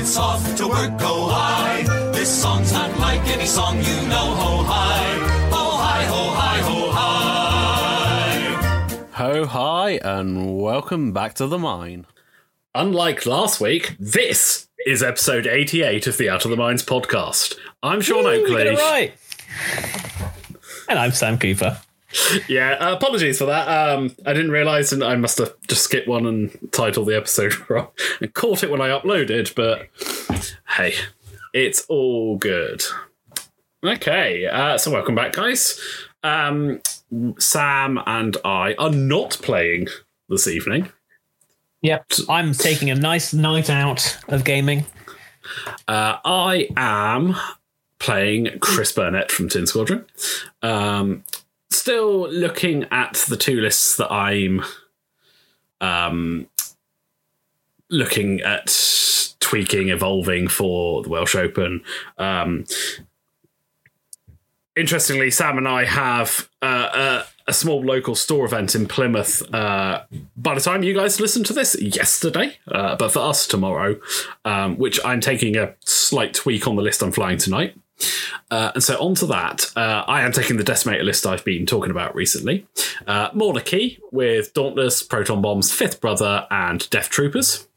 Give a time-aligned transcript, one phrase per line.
[0.00, 1.82] it's off to work, go high.
[2.12, 5.18] This song's not like any song you know, ho high.
[5.50, 8.56] Ho high, ho high, ho high.
[9.12, 12.06] Ho hi, and welcome back to the mine.
[12.74, 17.58] Unlike last week, this is episode 88 of the Out of the Mines podcast.
[17.82, 18.64] I'm Sean Woo, Oakley.
[18.64, 19.12] got right.
[20.88, 21.78] And I'm Sam Cooper.
[22.48, 23.68] Yeah, uh, apologies for that.
[23.68, 27.54] Um, I didn't realise, and I must have just skipped one and titled the episode
[27.70, 27.88] wrong
[28.20, 29.54] and caught it when I uploaded.
[29.54, 29.88] But
[30.68, 30.94] hey,
[31.52, 32.82] it's all good.
[33.84, 35.80] Okay, uh, so welcome back, guys.
[36.22, 36.80] Um,
[37.38, 39.88] Sam and I are not playing
[40.28, 40.90] this evening.
[41.82, 42.12] Yep.
[42.28, 44.84] I'm taking a nice night out of gaming.
[45.88, 47.34] Uh, I am
[47.98, 50.04] playing Chris Burnett from Tin Squadron.
[50.62, 51.24] Um,
[51.70, 54.62] still looking at the two lists that I'm
[55.80, 56.48] um,
[57.88, 58.74] looking at
[59.40, 61.82] tweaking, evolving for the Welsh Open.
[62.18, 62.64] Um,
[64.76, 69.42] interestingly, Sam and I have uh, a, a small local store event in Plymouth.
[69.52, 70.04] Uh,
[70.36, 74.00] by the time you guys listen to this, yesterday, uh, but for us tomorrow,
[74.44, 77.76] um, which I'm taking a slight tweak on the list I'm flying tonight.
[78.50, 81.90] Uh, and so onto that, uh, I am taking the decimator list I've been talking
[81.90, 82.66] about recently.
[83.06, 87.68] Uh, Morna Kee with Dauntless, Proton Bombs, Fifth Brother, and Death Troopers.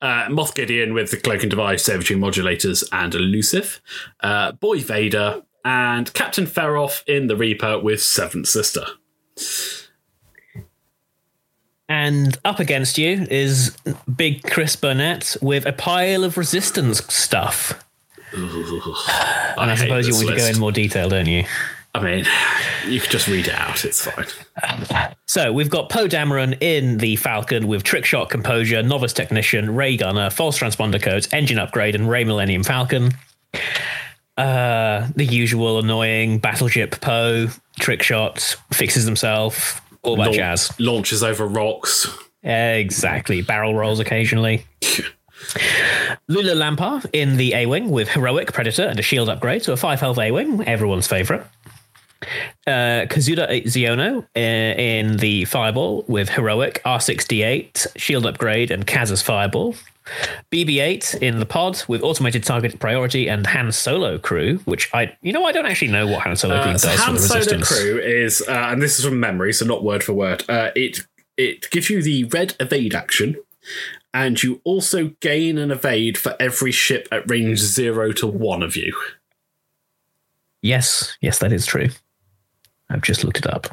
[0.00, 3.80] Uh, Moff Gideon with the Cloak and Device, Servitude Modulators, and Elusive.
[4.20, 8.84] Uh, Boy Vader, and Captain Feroph in the Reaper with Seventh Sister.
[11.88, 13.76] And up against you is
[14.16, 17.84] Big Chris Burnett with a pile of resistance stuff.
[18.34, 21.44] I, And I, suppose you want to go in more detail, don't you?
[21.94, 22.24] I mean,
[22.88, 25.14] you could just read it out, it's fine.
[25.26, 29.98] So we've got Poe Dameron in the Falcon with Trick Shot Composure, Novice Technician, Rey
[29.98, 33.10] Gunner, False Transponder Codes, Engine Upgrade, and Rey Millennium Falcon.
[34.38, 40.72] Uh, the usual annoying Battleship Poe, Trick Shots, fixes himself, all that Lau- jazz.
[40.80, 42.08] Launches over rocks.
[42.42, 43.42] Exactly.
[43.42, 44.64] Barrel rolls occasionally.
[46.32, 49.76] L'ulo L'ampar in the A Wing with Heroic Predator and a shield upgrade, so a
[49.76, 51.42] 5 health A Wing, everyone's favourite.
[52.66, 59.74] Uh, Kazuda Xiono uh, in the Fireball with Heroic, R6D8, shield upgrade, and Kaz's Fireball.
[60.50, 65.32] BB8 in the pod with automated target priority and Han Solo crew, which I, you
[65.32, 67.20] know, I don't actually know what Han Solo crew Uh, does so for Han the
[67.20, 67.68] Solo Resistance.
[67.68, 70.44] Crew is, uh, and this is from memory, so not word for word.
[70.48, 71.00] Uh, it
[71.36, 73.36] it gives you the red evade action,
[74.14, 78.76] and you also gain an evade for every ship at range zero to one of
[78.76, 78.94] you.
[80.62, 81.88] Yes, yes, that is true.
[82.88, 83.68] I've just looked it up.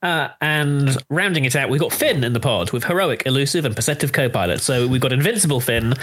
[0.00, 3.74] Uh, and rounding it out, we've got Finn in the pod with heroic, elusive, and
[3.74, 4.60] perceptive co-pilot.
[4.60, 5.94] So we've got invincible Finn,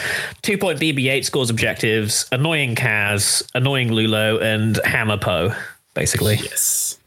[0.41, 5.55] two point BB-8 scores objectives, annoying Kaz, annoying Lulo, and Hammer Poe.
[5.93, 6.97] Basically, Yes.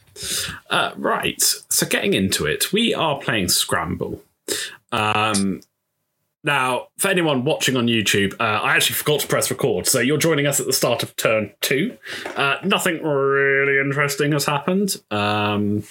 [0.71, 1.43] Uh, right.
[1.43, 4.23] So getting into it, we are playing Scramble.
[4.93, 5.61] Um,
[6.45, 9.87] now, for anyone watching on YouTube, uh, I actually forgot to press record.
[9.87, 11.97] So you're joining us at the start of turn two.
[12.37, 15.01] Uh, nothing really interesting has happened.
[15.11, 15.85] Um,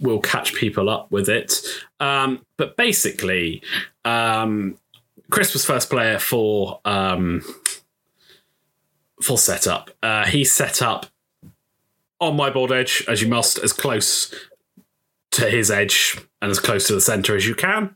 [0.00, 1.54] we'll catch people up with it.
[1.98, 3.62] Um, but basically,
[4.04, 4.78] um,
[5.30, 7.42] Chris was first player for um,
[9.20, 9.90] for setup.
[10.04, 11.06] Uh, he set up
[12.20, 14.32] on my board edge, as you must, as close
[15.32, 17.94] to his edge and as close to the center as you can.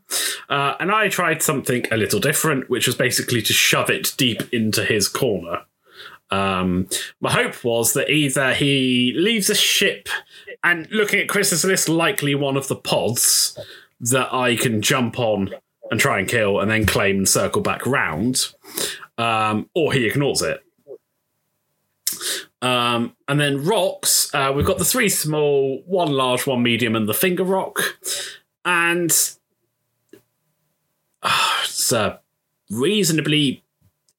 [0.48, 4.42] Uh, and I tried something a little different, which was basically to shove it deep
[4.52, 5.62] into his corner.
[6.30, 6.88] Um,
[7.20, 10.08] my hope was that either he leaves a ship,
[10.64, 13.56] and looking at Chris's list, likely one of the pods
[14.00, 15.50] that I can jump on
[15.90, 18.52] and try and kill, and then claim and circle back round,
[19.18, 20.64] um, or he ignores it.
[22.62, 27.08] Um, and then rocks, uh, we've got the three small, one large, one medium, and
[27.08, 27.98] the finger rock.
[28.64, 29.10] And
[31.22, 32.20] uh, it's a
[32.70, 33.62] reasonably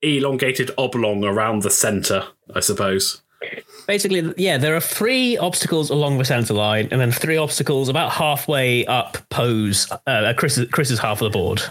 [0.02, 3.22] elongated oblong around the center, I suppose.
[3.88, 8.12] basically, yeah, there are three obstacles along the center line, and then three obstacles about
[8.12, 9.92] halfway up pose.
[10.06, 11.62] uh, Chris's, Chris's half of the board.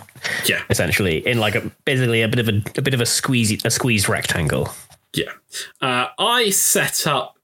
[0.44, 0.62] Yeah.
[0.70, 3.70] essentially in like a basically a bit of a, a bit of a squeezy a
[3.70, 4.68] squeezed rectangle.
[5.12, 5.32] Yeah.
[5.80, 7.38] Uh, I set up,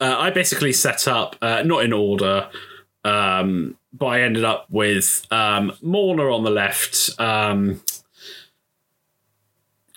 [0.00, 2.48] uh, I basically set up, uh, not in order,
[3.04, 7.82] um, but I ended up with um, Morna on the left, um,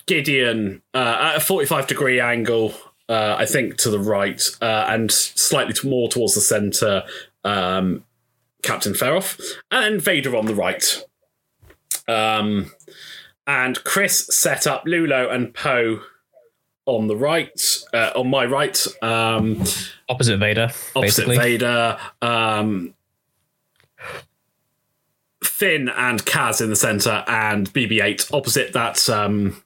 [0.05, 2.73] Gideon uh, at a 45 degree angle,
[3.09, 7.03] uh, I think to the right, uh, and slightly more towards the center,
[7.43, 8.03] um,
[8.63, 9.41] Captain Feroph,
[9.71, 11.03] and Vader on the right.
[12.07, 12.71] Um,
[13.47, 16.01] and Chris set up Lulo and Poe
[16.85, 19.63] on the right, uh, on my right, um,
[20.07, 21.37] Opposite Vader, opposite basically.
[21.37, 21.97] Vader.
[22.21, 22.93] Um,
[25.43, 29.61] Finn and Kaz in the center, and BB-8 opposite that um,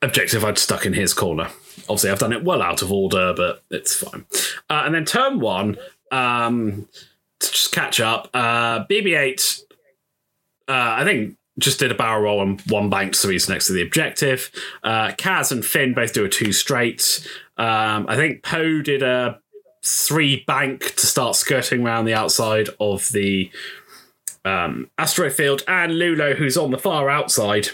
[0.00, 1.48] objective I'd stuck in his corner.
[1.88, 4.24] Obviously, I've done it well out of order, but it's fine.
[4.70, 5.78] Uh, and then turn one,
[6.12, 6.88] um,
[7.40, 8.30] to just catch up.
[8.32, 9.62] Uh, BB-8,
[10.68, 13.72] uh, I think, just did a barrel roll and one banked, so he's next to
[13.72, 14.50] the objective.
[14.82, 17.26] Uh, Kaz and Finn both do a two straight.
[17.58, 19.38] Um, I think Poe did a
[19.84, 23.50] three bank to start skirting around the outside of the
[24.44, 27.68] um, asteroid field, and Lulo, who's on the far outside,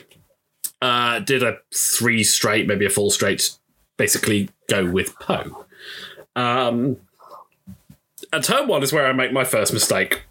[0.82, 3.50] uh, did a three straight, maybe a full straight,
[3.96, 5.66] basically go with Poe.
[6.34, 6.98] Um,
[8.32, 10.24] and turn one is where I make my first mistake,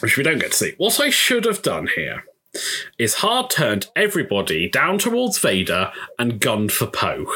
[0.00, 0.74] which we don't get to see.
[0.78, 2.24] What I should have done here
[2.98, 7.26] is hard turned everybody down towards Vader and gunned for Poe.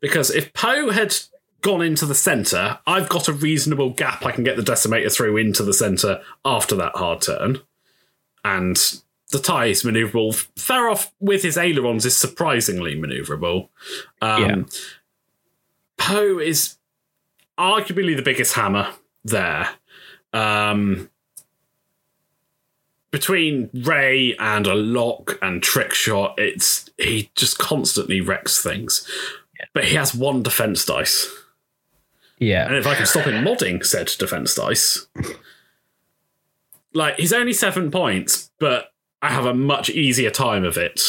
[0.00, 1.14] Because if Poe had
[1.60, 5.36] gone into the center, I've got a reasonable gap I can get the decimator through
[5.36, 7.60] into the center after that hard turn.
[8.44, 8.76] And
[9.30, 10.48] the tie is maneuverable.
[10.56, 13.68] Feroph with his ailerons is surprisingly maneuverable.
[14.20, 14.62] Um, Yeah.
[15.96, 16.78] Poe is
[17.56, 18.92] arguably the biggest hammer
[19.24, 19.68] there.
[20.32, 21.08] Um,
[23.12, 29.06] between Rey and a lock and trick shot, it's he just constantly wrecks things.
[29.72, 31.30] But he has one defense dice.
[32.38, 32.66] Yeah.
[32.66, 35.06] And if I can stop him modding said defense dice,
[36.92, 41.00] like he's only seven points, but I have a much easier time of it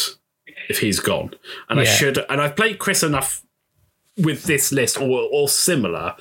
[0.68, 1.34] if he's gone.
[1.68, 3.44] And I should, and I've played Chris enough
[4.16, 6.14] with this list or, or similar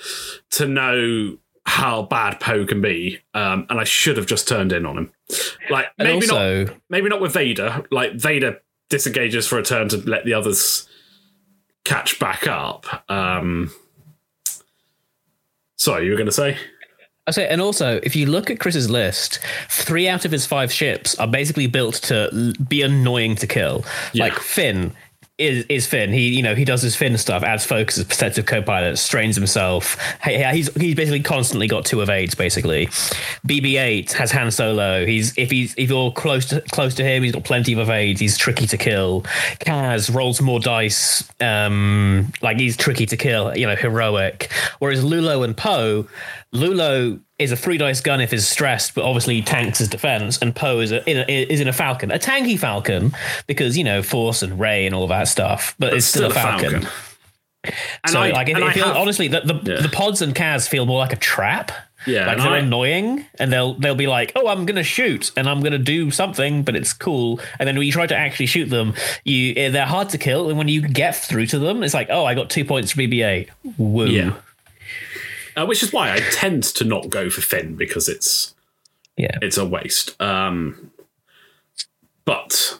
[0.52, 3.20] to know how bad Poe can be.
[3.34, 5.14] Um, and I should have just turned in on him.
[5.70, 7.86] Like maybe not maybe not with Vader.
[7.92, 10.88] Like Vader disengages for a turn to let the others
[11.84, 13.10] catch back up.
[13.10, 13.72] Um,
[15.78, 16.58] sorry, you were going to say?
[17.26, 19.40] I say, and also, if you look at Chris's list,
[19.70, 23.86] three out of his five ships are basically built to be annoying to kill.
[24.12, 24.26] Yeah.
[24.26, 24.94] Like Finn
[25.38, 26.12] is is Finn.
[26.12, 29.96] He you know he does his Finn stuff, adds focus as protective co-pilot, strains himself.
[30.22, 32.36] Hey, He's he's basically constantly got two eights.
[32.36, 32.88] Basically,
[33.48, 35.06] BB-8 has Han Solo.
[35.06, 38.20] He's if he's if you're close to close to him, he's got plenty of evades.
[38.20, 39.22] He's tricky to kill.
[39.60, 41.24] Kaz rolls more dice.
[41.42, 43.56] Um, like he's tricky to kill.
[43.58, 44.52] You know, heroic.
[44.80, 46.08] Whereas Lulo and Poe,
[46.54, 50.56] Lulo is a three dice gun if he's stressed, but obviously tanks his defense, and
[50.56, 53.14] Poe is a, in a is in a Falcon, a tanky Falcon,
[53.48, 55.76] because you know Force and Rey and all that stuff.
[55.80, 56.88] But, it's still, a Falcon.
[57.66, 59.82] And So I, like, it feels, have- honestly, the the, Yeah.
[59.82, 61.72] the pods and Kaz feel more like a trap.
[62.06, 65.48] Yeah, like they're I- annoying, and they'll they'll be like, "Oh, I'm gonna shoot, and
[65.48, 68.66] I'm gonna do something, but it's cool." And then when you try to actually shoot
[68.70, 68.94] them,
[69.24, 72.08] you eh, they're hard to kill, and when you get through to them, it's like,
[72.10, 73.48] "Oh, I got two points for BB-8."
[73.78, 74.08] Woo!
[74.08, 74.34] Yeah.
[75.56, 78.56] Uh, which is why I tend to not go for Finn because it's
[79.18, 79.38] yeah.
[79.42, 80.20] it's a waste.
[80.22, 80.92] Um,
[82.26, 82.80] but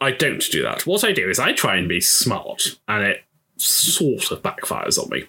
[0.00, 0.86] I don't do that.
[0.86, 3.24] What I do is I try and be smart, and it
[3.56, 5.24] sort of backfires on me.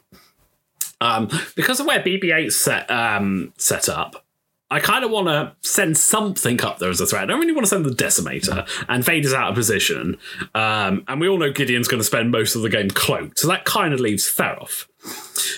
[1.02, 4.26] Um, because of where BB-8 set um, set up,
[4.70, 7.24] I kind of want to send something up there as a threat.
[7.24, 10.18] I don't really want to send the Decimator, and Vader's out of position.
[10.54, 13.48] Um, and we all know Gideon's going to spend most of the game cloaked, so
[13.48, 14.88] that kind of leaves Feroph.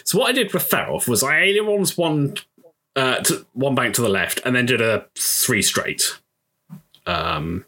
[0.04, 2.38] So what I did with Feroph was I ailerons one
[2.96, 6.20] uh, to one bank to the left, and then did a three straight.
[7.06, 7.66] Um,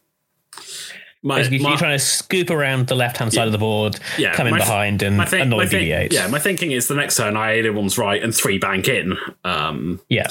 [1.26, 3.98] my, Basically, my- you're trying to scoop around the left hand side of the board,
[4.18, 6.12] yeah, come in th- behind, and think- annoy my think- BB-8.
[6.14, 9.18] Yeah, my thinking is the next turn I ailerons right and three bank in.
[9.46, 10.28] Um, yeah.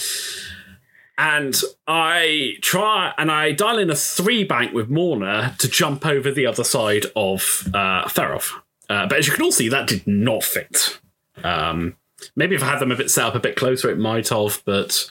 [1.16, 1.54] and
[1.86, 6.44] I try and I dial in a three bank with Morna to jump over the
[6.46, 8.52] other side of uh, Feroph.
[8.90, 10.98] Uh, but as you can all see, that did not fit.
[11.44, 11.96] Um,
[12.36, 14.62] maybe if I had them a bit set up a bit closer, it might have,
[14.64, 15.10] but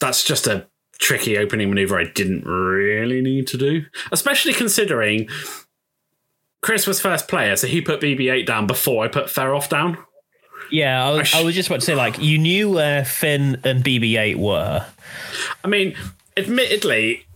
[0.00, 0.66] that's just a
[0.98, 5.28] tricky opening maneuver I didn't really need to do, especially considering
[6.60, 9.96] Chris was first player, so he put BB-8 down before I put Feroph down.
[10.70, 13.60] Yeah, I was, sh- I was just about to say, like, you knew where Finn
[13.64, 14.84] and BB-8 were.
[15.64, 15.94] I mean,
[16.36, 17.26] admittedly,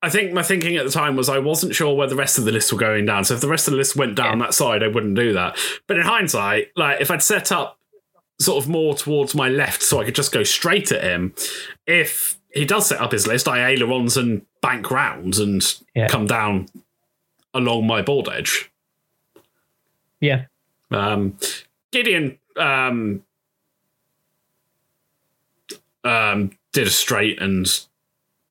[0.00, 2.44] I think my thinking at the time was I wasn't sure where the rest of
[2.44, 3.24] the list were going down.
[3.24, 5.58] So if the rest of the list went down that side, I wouldn't do that.
[5.88, 7.78] But in hindsight, like if I'd set up
[8.40, 11.34] sort of more towards my left so I could just go straight at him,
[11.84, 15.62] if he does set up his list, I ailerons and bank rounds and
[15.96, 16.06] Yeah.
[16.06, 16.68] come down
[17.52, 18.70] along my board edge.
[20.20, 20.44] Yeah.
[20.92, 21.36] Um,
[21.90, 23.24] Gideon um,
[26.04, 27.66] um, did a straight and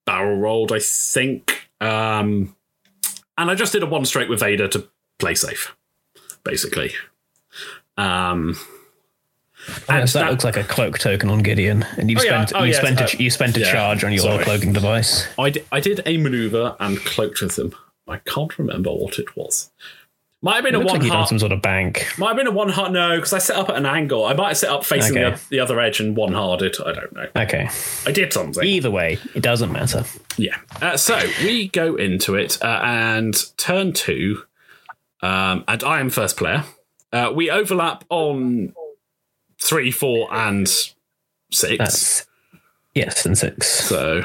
[0.08, 1.70] barrel rolled, I think.
[1.80, 2.56] Um,
[3.38, 4.88] and I just did a one straight with Vader to
[5.20, 5.76] play safe,
[6.44, 6.94] basically.
[7.98, 8.58] Um,
[9.90, 12.46] and so that, that- looks like a cloak token on Gideon, and you've Oh, yeah.
[12.46, 12.78] spent Oh, you yes.
[12.80, 13.72] spent Uh, a, you spent a yeah.
[13.72, 14.44] charge on your Sorry.
[14.44, 15.28] cloaking device.
[15.38, 17.76] I did, I did a maneuver and cloaked with them.
[18.08, 19.70] I can't remember what it was.
[20.44, 21.30] Might have been It a one like heart.
[21.30, 22.06] some sort of bank.
[22.20, 22.92] Might have been a one heart.
[22.92, 24.24] No, because I set up at an angle.
[24.26, 25.36] I might have set up facing Okay.
[25.36, 26.76] the, the other edge and one hearted.
[26.86, 27.28] I don't know.
[27.36, 27.68] Okay.
[28.06, 28.64] I did something.
[28.64, 30.04] Either way, it doesn't matter.
[30.38, 30.58] Yeah.
[30.80, 34.44] Uh, so we go into it uh, and turn two,
[35.24, 36.64] um, and I am first player.
[37.12, 38.74] Uh, we overlap on
[39.60, 41.78] three, four, and six.
[41.80, 42.28] That's
[42.94, 43.68] yes, and six.
[43.68, 44.24] So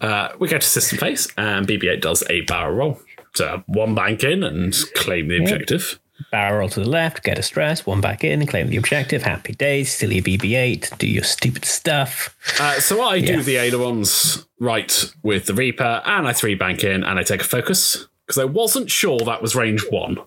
[0.00, 3.00] uh, we go to system phase, and BB-8 does a barrel roll.
[3.34, 5.98] So one bank in and claim the objective.
[6.32, 9.22] Barrel to the left, get a stress, one back in, and claim the objective.
[9.22, 12.34] Happy days, silly BB-8, do your stupid stuff.
[12.58, 13.42] Uh, so I do Yeah.
[13.42, 17.44] the ailerons right with the Reaper, and I three bank in, and I take a
[17.44, 20.18] focus because I wasn't sure that was range one.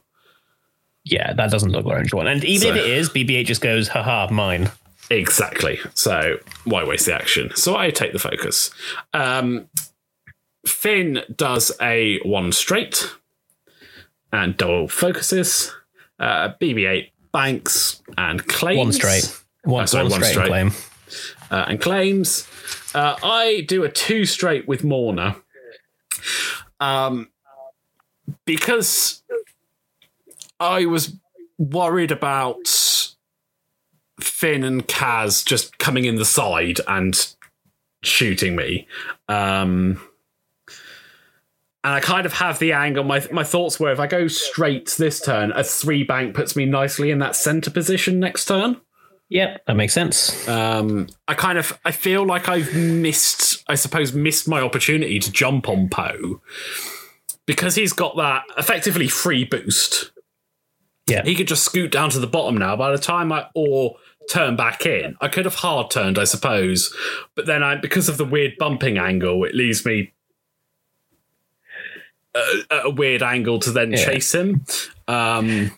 [1.03, 2.27] Yeah, that doesn't look range one.
[2.27, 4.71] And even So- if it is, BB-8 just goes, haha, mine.
[5.09, 5.77] Exactly.
[5.93, 7.51] So why waste the action?
[7.55, 8.71] So I take the focus.
[9.13, 9.67] Um,
[10.65, 13.11] Finn does a one straight
[14.31, 15.71] and double focuses.
[16.19, 18.77] Uh, BB-8 banks and claims.
[18.77, 19.43] One straight.
[19.63, 20.47] One, Oh, sorry, one one straight, straight.
[20.47, 20.71] claim.
[21.49, 22.47] uh, and claims.
[22.93, 25.37] Uh, I do a two straight with Morna.
[26.79, 27.29] Um,
[28.45, 29.23] because
[30.59, 31.15] I was
[31.57, 32.67] worried about
[34.19, 37.33] Finn and Kaz just coming in the side and
[38.03, 38.87] shooting me.
[39.27, 40.01] Um,
[41.83, 43.03] and I kind of have the angle.
[43.03, 46.65] My my thoughts were if I go straight this turn, a three bank puts me
[46.65, 48.79] nicely in that center position next turn.
[49.29, 50.47] Yep, that makes sense.
[50.47, 55.31] Um, I kind of I feel like I've missed, I suppose, missed my opportunity to
[55.31, 56.41] jump on Poe
[57.45, 60.11] because he's got that effectively free boost.
[61.07, 61.23] Yeah.
[61.23, 62.75] He could just scoot down to the bottom now.
[62.75, 63.95] By the time I or
[64.29, 66.95] turn back in, I could have hard turned, I suppose,
[67.35, 70.13] but then I because of the weird bumping angle, it leaves me
[72.35, 74.05] at a weird angle to then Yeah.
[74.05, 74.65] chase him.
[75.07, 75.71] Um,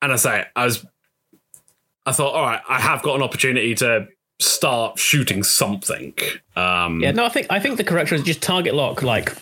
[0.00, 0.84] and I say I was
[2.06, 4.08] I thought, all right, I have got an opportunity to
[4.40, 6.14] start shooting something.
[6.56, 9.34] Um, Yeah, no, I think I think the correct choice is just target lock like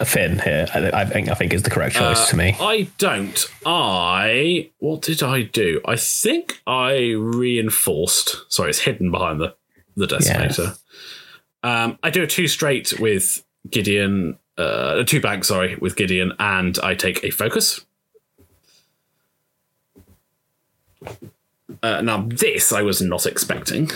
[0.00, 0.66] a fin here.
[0.74, 2.56] I, I think I think is the correct choice Uh, to me.
[2.58, 3.46] I don't.
[3.66, 5.80] I what did I do?
[5.84, 8.50] I think I reinforced.
[8.50, 9.54] Sorry, it's hidden behind the
[9.96, 10.78] the decimator.
[11.62, 16.78] Um, I do a two straight with Gideon, uh, two bank, sorry, with Gideon, and
[16.82, 17.84] I take a focus.
[21.82, 23.90] Uh, now this I was not expecting.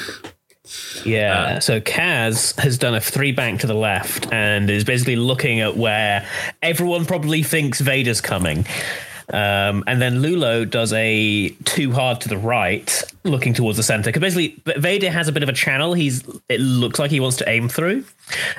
[1.04, 1.58] Yeah.
[1.58, 5.76] so Kaz has done a three bank to the left and is basically looking at
[5.76, 6.26] where
[6.62, 8.64] everyone probably thinks Vader's coming.
[9.32, 14.04] Um, and then Lulo does a too hard to the right, looking towards the center.
[14.10, 15.94] Because basically, Vader has a bit of a channel.
[15.94, 18.04] He's it looks like he wants to aim through.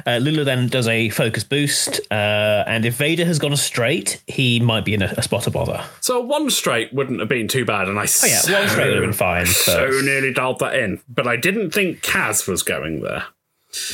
[0.06, 4.60] Uh, Lulo then does a focus boost, uh, and if Vader has gone straight, he
[4.60, 5.84] might be in a, a spot of bother.
[6.02, 8.96] So one straight wouldn't have been too bad, and I Oh yeah, one straight would
[8.98, 9.46] have been fine.
[9.46, 13.26] so So, nearly dialed that in, but I didn't think Kaz was going there.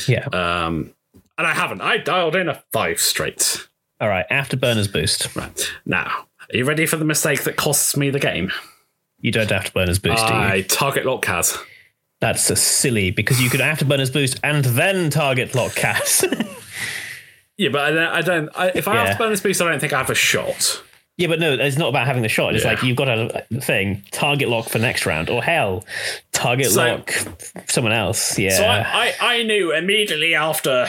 [0.06, 0.26] yeah.
[0.32, 0.94] Um,
[1.38, 1.80] and I haven't.
[1.80, 3.66] I dialed in a five straight.
[4.00, 4.26] All right.
[4.30, 5.34] Afterburner's boost.
[5.34, 5.72] Right.
[5.86, 8.50] Now, are you ready for the mistake that costs me the game?
[9.20, 10.38] You don't have afterburner's boost, do you?
[10.38, 11.56] I target lock Kaz.
[12.20, 16.24] That's a silly because you could afterburners boost and then target lock Kaz.
[17.58, 18.08] Yeah, but I don't.
[18.08, 19.04] I don't I, if I Yeah.
[19.06, 20.82] have to bonus boost, I don't think I have a shot.
[21.18, 22.54] yeah, but no, it's not about having the shot.
[22.54, 22.70] It's Yeah.
[22.70, 25.84] like you've got a a thing target lock for next round, or hell,
[26.32, 27.14] target So- lock
[27.68, 28.38] someone else.
[28.38, 30.88] Yeah, So I, I, I knew immediately after,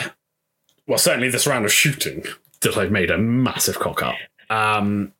[0.88, 2.24] well, certainly this round of shooting,
[2.62, 4.14] that I'd made a massive cock up.
[4.48, 5.12] Um,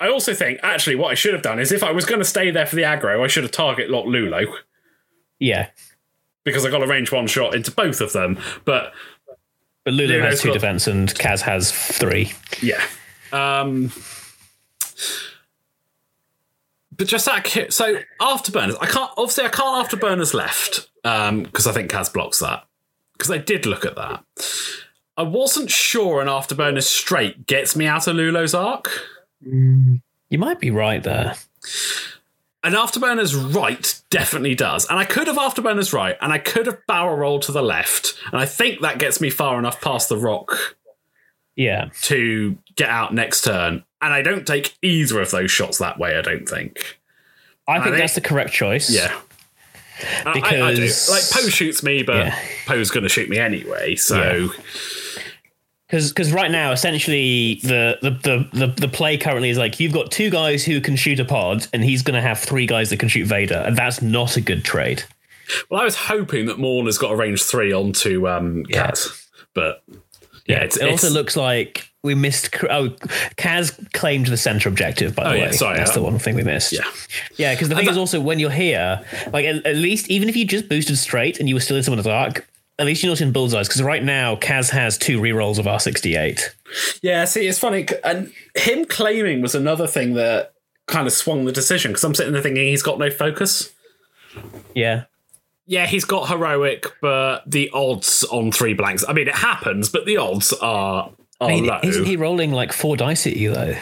[0.00, 2.24] I also think, actually, what I should have done is if I was going to
[2.24, 4.46] stay there for the aggro, I should have target locked Lulo
[5.40, 5.70] yeah.
[6.44, 8.38] because I got a range one shot into both of them.
[8.64, 8.92] But
[9.84, 12.32] But Lulo Yeah, has two got- defense and Kaz has three.
[12.62, 12.80] yeah.
[13.32, 13.90] Um,
[16.96, 21.72] but just that, ki- so afterburners, I can't, obviously, I can't afterburners left because I
[21.72, 22.64] think Kaz blocks that.
[23.12, 24.24] Because I did look at that.
[25.16, 28.88] I wasn't sure an afterburners straight gets me out of Lulo's arc.
[29.46, 30.00] Mm.
[30.30, 31.34] You might be right there.
[32.64, 34.86] An afterburners right definitely does.
[34.90, 38.14] And I could have afterburners right, and I could have barrel rolled to the left.
[38.32, 40.76] And I think that gets me far enough past the rock
[41.56, 43.84] Yeah, to get out next turn.
[44.02, 46.98] And I don't take either of those shots that way, I don't think.
[47.66, 48.90] I think think- that's the correct choice.
[48.90, 49.18] Yeah.
[50.32, 50.82] Because I, I do.
[51.10, 52.38] Like Poe shoots me, but Yeah.
[52.66, 53.96] Poe's going to shoot me anyway.
[53.96, 54.50] So
[55.88, 59.92] because because right now essentially the, the the the the play currently is like you've
[59.92, 62.90] got two guys who can shoot a pod and he's going to have three guys
[62.90, 65.02] that can shoot Vader and that's not a good trade.
[65.70, 68.90] well, I was hoping that Morn has got a range three onto um, Yeah.
[68.90, 69.82] Kaz, but
[70.46, 72.54] yeah, it's, It also it's- looks like we missed.
[72.70, 72.90] Oh,
[73.36, 75.14] Kaz claimed the center objective.
[75.16, 76.72] By the Oh, way, yeah, sorry, that's the one thing we missed.
[76.72, 76.84] yeah.
[77.36, 77.52] yeah.
[77.54, 80.36] Because the thing that- is also when you're here, like at, at least even if
[80.36, 82.47] you just boosted straight and you were still in someone's arc,
[82.78, 83.68] at least you're not in bullseyes.
[83.68, 86.40] Because right now Kaz has two rerolls of R68.
[87.02, 90.52] Yeah, see, it's funny, and him claiming was another thing that
[90.86, 93.72] kind of swung the decision because I'm sitting there thinking he's got no focus.
[94.74, 95.04] Yeah.
[95.66, 99.04] Yeah, he's got heroic, but the odds on three blanks.
[99.06, 101.78] I mean, it happens, but the odds are are I mean, low.
[101.82, 103.76] isn't he rolling like four dice at you though?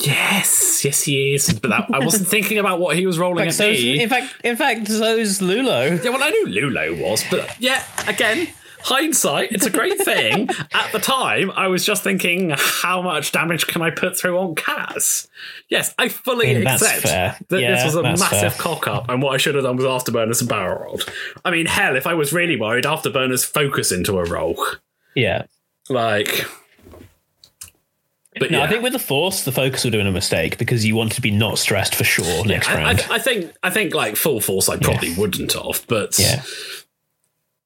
[0.00, 1.52] Yes, yes, he is.
[1.60, 4.02] But that, I wasn't thinking about what he was rolling at So me.
[4.02, 6.02] in fact, in fact, so's Lulo.
[6.02, 8.48] Yeah, well, I knew Lulo was, but yeah, again,
[8.80, 10.48] hindsight, it's a great thing.
[10.74, 14.56] At the time, I was just thinking, how much damage can I put through on
[14.56, 15.28] Kaz?
[15.70, 17.02] Yes, I fully I mean, accept
[17.48, 18.60] that Yeah, this was a massive fair.
[18.62, 21.08] cock up, and what I should have done was afterburners and barrel rolled.
[21.44, 24.56] I mean, hell, if I was really worried, afterburners focus into a roll.
[25.14, 25.44] Yeah.
[25.88, 26.44] Like.
[28.38, 28.64] But No, yeah.
[28.64, 31.20] I think with the force, the focus were doing a mistake because you want to
[31.20, 33.06] be not stressed for sure next I, round.
[33.08, 36.42] I, I think I think like full force I probably wouldn't have, but yeah.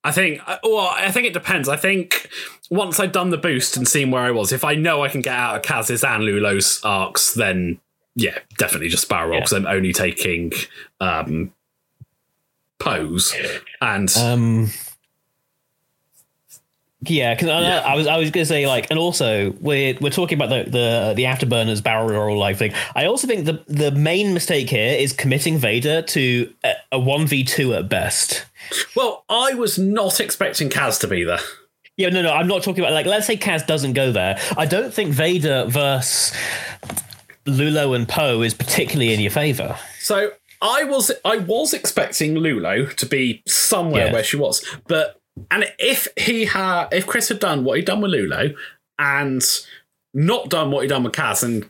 [0.05, 1.69] I think well I think it depends.
[1.69, 2.29] I think
[2.71, 5.23] once I'd done the boost and seen where I was, if I know I can
[5.23, 7.81] get out of Kaz's and Lulo's arcs, then
[8.15, 10.53] yeah, definitely just barrel roll because I'm only taking
[11.01, 11.53] um
[12.79, 13.35] pose
[13.81, 14.71] and Um.
[17.03, 20.37] Yeah, because I, I was I was gonna say like, and also we're we're talking
[20.37, 22.73] about the the the afterburners barrel roll life thing.
[22.97, 26.53] I also think the the main mistake here is committing Vader to
[26.91, 28.47] a one v two at best.
[28.97, 31.39] well, I was not expecting Kaz to be there.
[31.97, 34.41] Yeah, no, no, I'm not talking about like let's say Kaz doesn't go there.
[34.57, 36.33] I don't think Vader versus
[37.47, 39.77] Lulo and Poe is particularly in your favor.
[40.01, 44.13] So I was I was expecting Lulo to be somewhere Yeah.
[44.13, 45.18] where she was, but
[45.51, 48.55] and if he had if Chris had done what he'd done with Lulo
[48.99, 49.43] and
[50.15, 51.69] not done what he'd done with Kaz and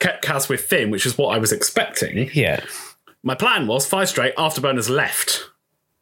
[0.00, 2.64] kept Kaz with Finn, which is what I was expecting, Yeah,
[3.22, 5.50] my plan was five straight afterburners left.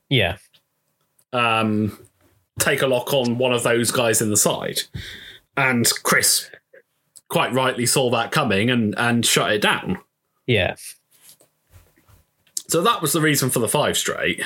[0.09, 0.37] yeah,
[1.33, 1.99] Um,
[2.59, 4.81] take a lock on one of those guys in the side,
[5.57, 6.51] and Chris
[7.29, 9.99] quite rightly saw that coming and and shut it down.
[10.47, 10.75] yeah.
[12.69, 14.41] So that was the reason for the five straight.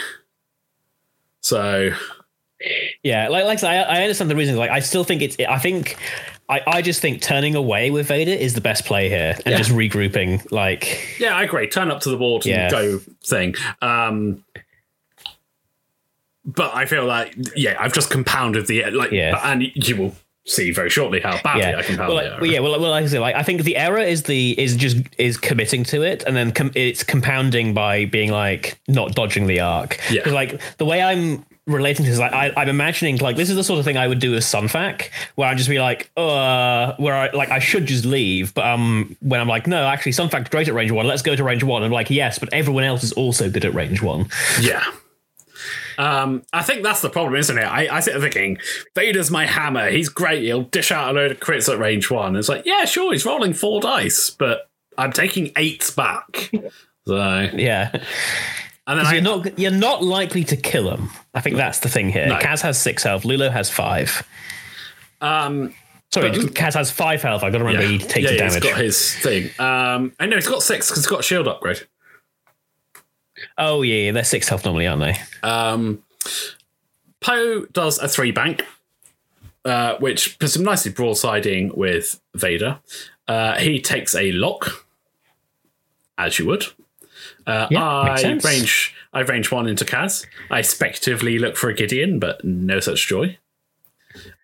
[1.41, 1.93] So
[3.03, 4.59] Yeah, like like I, said, I understand the reasons.
[4.59, 5.37] Like I still think it's.
[5.41, 5.97] I think
[6.49, 9.59] I, I just think turning away with Vader is the best play here, and Yeah.
[9.59, 10.51] just regrouping.
[10.51, 11.69] Like Yeah, I agree.
[11.69, 12.71] Turn up to the board and Yeah.
[12.71, 13.55] go thing.
[13.83, 14.43] Um,
[16.45, 19.41] but I feel like yeah, I've just compounded the like, Yeah.
[19.45, 20.15] and you will
[20.45, 22.41] see very shortly how badly yeah, I compound well, the like, error.
[22.41, 22.61] well, yeah.
[22.61, 25.37] Well, well, like I say, like I think the error is the is just is
[25.37, 29.99] committing to it, and then com- it's compounding by being like not dodging the arc.
[30.11, 33.57] Yeah, like the way I'm relating to this, like I, I'm imagining like this is
[33.57, 36.11] the sort of thing I would do as Sun Fac, where I'd just be like,
[36.17, 40.13] uh, where I like I should just leave, but um, when I'm like, no, actually,
[40.13, 41.07] Sun Fac's great at range one.
[41.07, 41.83] Let's go to range one.
[41.83, 44.29] I'm like, yes, but everyone else is also good at range one.
[44.61, 44.85] Yeah.
[45.99, 47.65] Um, I think that's the problem, isn't it?
[47.65, 48.59] I, I sit there thinking,
[48.95, 49.91] Vader's my hammer.
[49.91, 50.43] He's great.
[50.43, 52.37] He'll dish out a load of crits at range one.
[52.37, 56.51] It's like, yeah, sure, he's rolling four dice, but I'm taking eight back.
[57.09, 57.49] So,
[58.87, 61.11] and then I, you're not you're not likely to kill him.
[61.35, 62.27] I think that's the thing here.
[62.29, 62.37] No.
[62.39, 63.23] Kaz has six health.
[63.25, 64.23] Lulo has five.
[65.21, 65.75] um,
[66.13, 67.43] Sorry, But- Kaz has five health.
[67.43, 68.63] I got to remember yeah, he takes yeah, yeah, damage.
[68.63, 69.45] he's got his thing.
[69.59, 71.81] Um, I know he's got six because he's got a shield upgrade.
[73.59, 75.17] oh yeah, yeah, they're six health normally, aren't they?
[75.43, 76.03] Um,
[77.21, 78.65] Poe does a three bank,
[79.65, 82.79] uh, which puts him nicely broadsiding with Vader.
[83.27, 84.87] Uh, he takes a lock,
[86.17, 86.67] as you would.
[87.47, 90.27] Uh, Yeah, I range I range one into Kaz.
[90.51, 93.39] I speculatively look for a Gideon, but no such joy.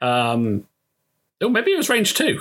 [0.00, 0.66] Um,
[1.40, 2.40] oh, maybe it was range two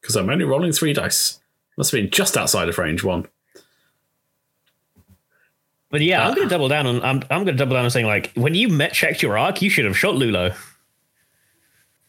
[0.00, 1.40] because I'm only rolling three dice.
[1.76, 3.26] Must have been just outside of range one.
[5.90, 7.02] But yeah, Uh, I'm going to double down on.
[7.02, 9.60] I'm, I'm going to double down on saying like when you met checked your arc,
[9.62, 10.54] you should have shot Lulo.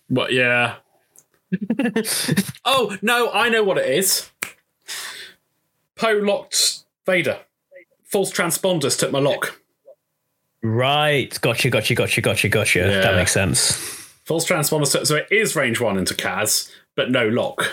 [0.10, 0.76] But yeah.
[2.66, 4.30] oh no, I know what it is.
[5.96, 7.40] Poe locked Vader.
[8.12, 9.60] False transponders took my lock.
[10.64, 12.80] Right, gotcha, gotcha, gotcha, gotcha, gotcha.
[12.80, 13.02] Yeah.
[13.02, 13.74] That makes sense.
[14.26, 17.64] False transponders took, so it is range one into Kaz, but no lock.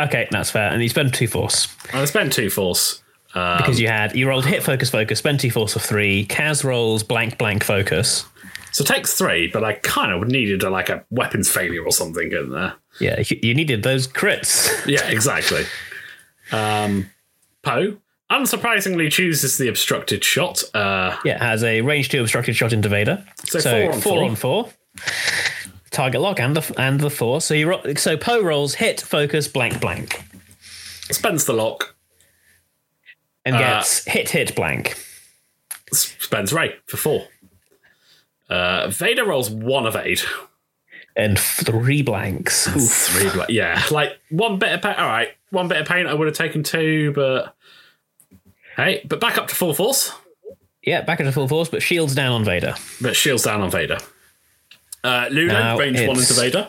[0.00, 0.70] Okay, that's fair.
[0.72, 1.68] And you spend two force.
[1.92, 3.02] I spend two force.
[3.32, 7.02] because you had you rolled hit focus focus spend two force of three Kaz rolls
[7.02, 8.24] blank blank focus
[8.72, 11.90] So it takes three, but I kind of needed a, like a weapons failure or
[11.92, 12.74] something in there.
[13.00, 15.64] yeah you, you needed those crits Yeah, exactly.
[16.52, 17.10] um,
[17.62, 17.96] Poe
[18.30, 20.62] unsurprisingly chooses the obstructed shot.
[20.74, 24.24] Uh, yeah has a range two obstructed shot into Vader So four on four.
[24.24, 24.68] on four
[25.90, 29.46] target lock and the and the four so you ro- so Poe rolls hit focus
[29.48, 30.22] blank blank
[31.10, 31.94] spends the lock,
[33.44, 34.96] and Uh, gets hit hit blank
[35.92, 37.28] spends Rey for four.
[38.48, 40.24] Uh, Vader rolls one of eight.
[41.16, 42.90] and three blanks Oof.
[42.90, 43.52] Three, blanks.
[43.52, 44.94] yeah, like one bit of pain.
[44.96, 46.06] All right, one bit of pain.
[46.08, 47.54] I would have taken two, but
[48.76, 50.12] hey, but back up to full force.
[50.82, 53.98] yeah back into full force but shields down on Vader But shields down on Vader.
[55.02, 56.68] Uh, Lulo, Now range one into Vader.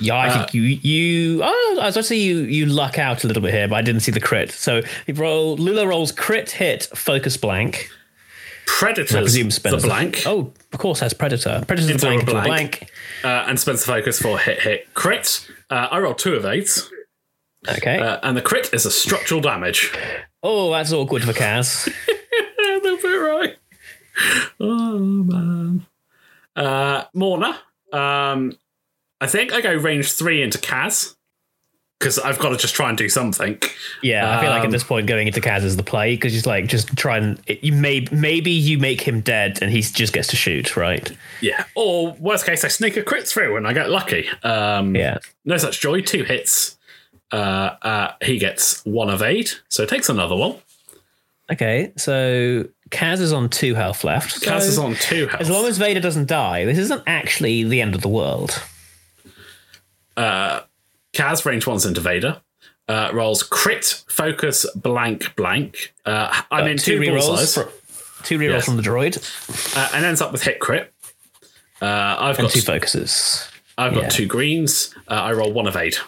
[0.00, 1.40] Yeah, I Uh, think you you.
[1.42, 3.76] Oh, I was going to say you you luck out a little bit here, but
[3.76, 4.50] I didn't see the crit.
[4.52, 4.82] So
[5.14, 5.56] roll.
[5.56, 7.88] Lulo rolls crit hit focus blank.
[8.66, 9.18] Predator.
[9.18, 10.22] I presume the blank.
[10.26, 11.62] Oh, of course, has predator.
[11.66, 12.46] Predator's the Into a blank, blank.
[12.46, 12.90] blank.
[13.24, 15.48] Uh, and Spencer focus for hit hit crit.
[15.70, 16.68] Uh, I rolled two of eight,
[17.68, 17.98] Okay.
[17.98, 19.92] uh, and the crit is a structural damage.
[20.42, 21.92] oh, that's awkward for Kaz.
[22.98, 23.56] It right.
[24.60, 25.86] Oh man.
[26.54, 27.58] Uh, Morna.
[27.92, 28.52] Um,
[29.20, 31.14] I think I go range three into Kaz
[31.98, 33.58] because I've got to just try and do something.
[34.02, 36.32] Yeah, I feel like at Um, this point going into Kaz is the play because
[36.32, 39.82] he's like just try and it, you may maybe you make him dead and he
[39.82, 41.10] just gets to shoot, right?
[41.40, 41.64] Yeah.
[41.74, 44.28] Or worst case, I sneak a crit through and I get lucky.
[44.42, 45.18] Um, Yeah.
[45.44, 46.00] No such joy.
[46.00, 46.75] Two hits.
[47.32, 50.56] Uh, uh, he gets one of eight, so it takes another one.
[51.50, 54.42] Okay, so Kaz is on two health left.
[54.42, 55.40] Kaz so is on two health.
[55.40, 58.62] As long as Vader doesn't die, this isn't actually the end of the world.
[60.16, 60.62] Uh,
[61.12, 62.40] Kaz range one's into Vader.
[62.88, 65.94] Uh, rolls crit, focus, blank, blank.
[66.04, 67.54] Uh, I'm in two, two rerolls,
[68.22, 68.64] two rerolls Yes.
[68.64, 70.92] from the droid, uh, and ends up with hit crit.
[71.82, 73.48] Uh, I've and got two focuses.
[73.76, 74.08] I've got yeah.
[74.08, 74.94] two greens.
[75.08, 76.00] Uh, I roll one of eight.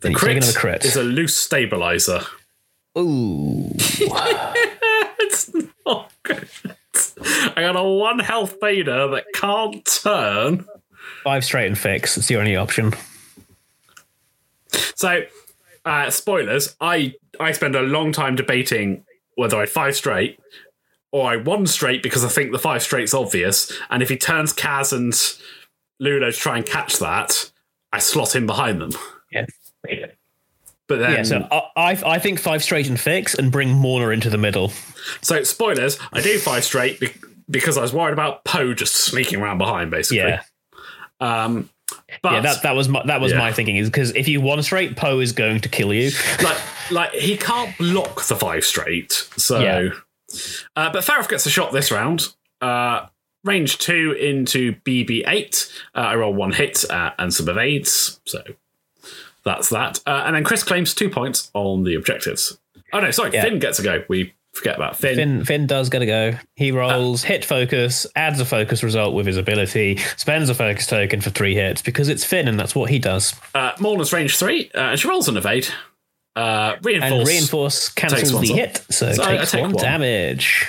[0.00, 0.84] The And crit, another crit.
[0.84, 2.20] is a loose stabilizer.
[2.98, 3.70] Ooh,
[5.18, 5.50] It's
[5.86, 6.48] not good.
[7.56, 10.66] I got a one health Vader that can't turn.
[11.24, 12.16] five straight and fix.
[12.18, 12.92] It's the only option.
[14.94, 15.22] So,
[15.84, 16.76] uh, spoilers.
[16.80, 19.04] I I spend a long time debating
[19.36, 20.38] whether I five straight
[21.12, 23.72] or I one straight because I think the five straight's obvious.
[23.90, 25.12] And if he turns Kaz and
[26.00, 27.50] Lulo to try and catch that,
[27.92, 28.92] I slot him behind them.
[29.30, 29.46] Yeah.
[30.88, 34.08] But then, Yeah, so I, I I think five straight and fix and bring Morna
[34.12, 34.72] into the middle.
[35.22, 35.98] so spoilers.
[36.12, 37.12] I do five straight be-
[37.50, 40.18] because I was worried about Poe just sneaking around behind, basically.
[40.18, 40.42] Yeah,
[41.20, 41.70] Um,
[42.22, 42.40] but yeah.
[42.40, 43.38] That that was my, that was Yeah.
[43.38, 46.10] my thinking is because if you one straight, Poe is going to kill you.
[46.42, 46.58] like
[46.90, 49.12] like he can't block the five straight.
[49.36, 49.88] So, Yeah.
[50.76, 52.28] uh, but Farrah gets a shot this round.
[52.60, 53.06] Uh,
[53.44, 55.72] range two into BB8.
[55.94, 58.20] Uh, I roll one hit uh, and some evades.
[58.24, 58.42] So
[59.44, 60.00] that's that.
[60.06, 62.58] Uh, and then Chris claims two points on the objectives.
[62.92, 63.42] Oh no, sorry, Yeah.
[63.44, 64.04] Finn gets a go.
[64.08, 65.16] We forget about Finn.
[65.16, 66.34] Finn Finn does gotta go.
[66.56, 71.20] He rolls hit focus, adds a focus result with his ability, spends a focus token
[71.22, 73.34] for three hits because it's Finn and that's what he does.
[73.54, 75.68] Uh, Morna's range three, uh, and she rolls an evade.
[76.34, 77.12] Uh, reinforce.
[77.20, 79.82] And reinforce cancels the hit, so, So I- I takes take one, one.
[79.82, 80.66] damage.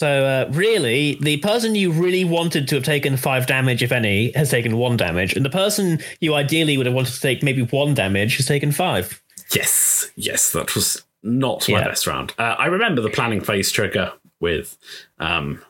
[0.00, 4.32] So uh, really, the person you really wanted to have taken five damage, if any,
[4.32, 7.60] has taken one damage, and the person you ideally would have wanted to take maybe
[7.64, 9.22] one damage has taken five.
[9.54, 11.84] Yes, yes, that was not my Yeah.
[11.88, 12.32] best round.
[12.38, 14.78] Uh, I remember the planning phase trigger with
[15.18, 15.62] um,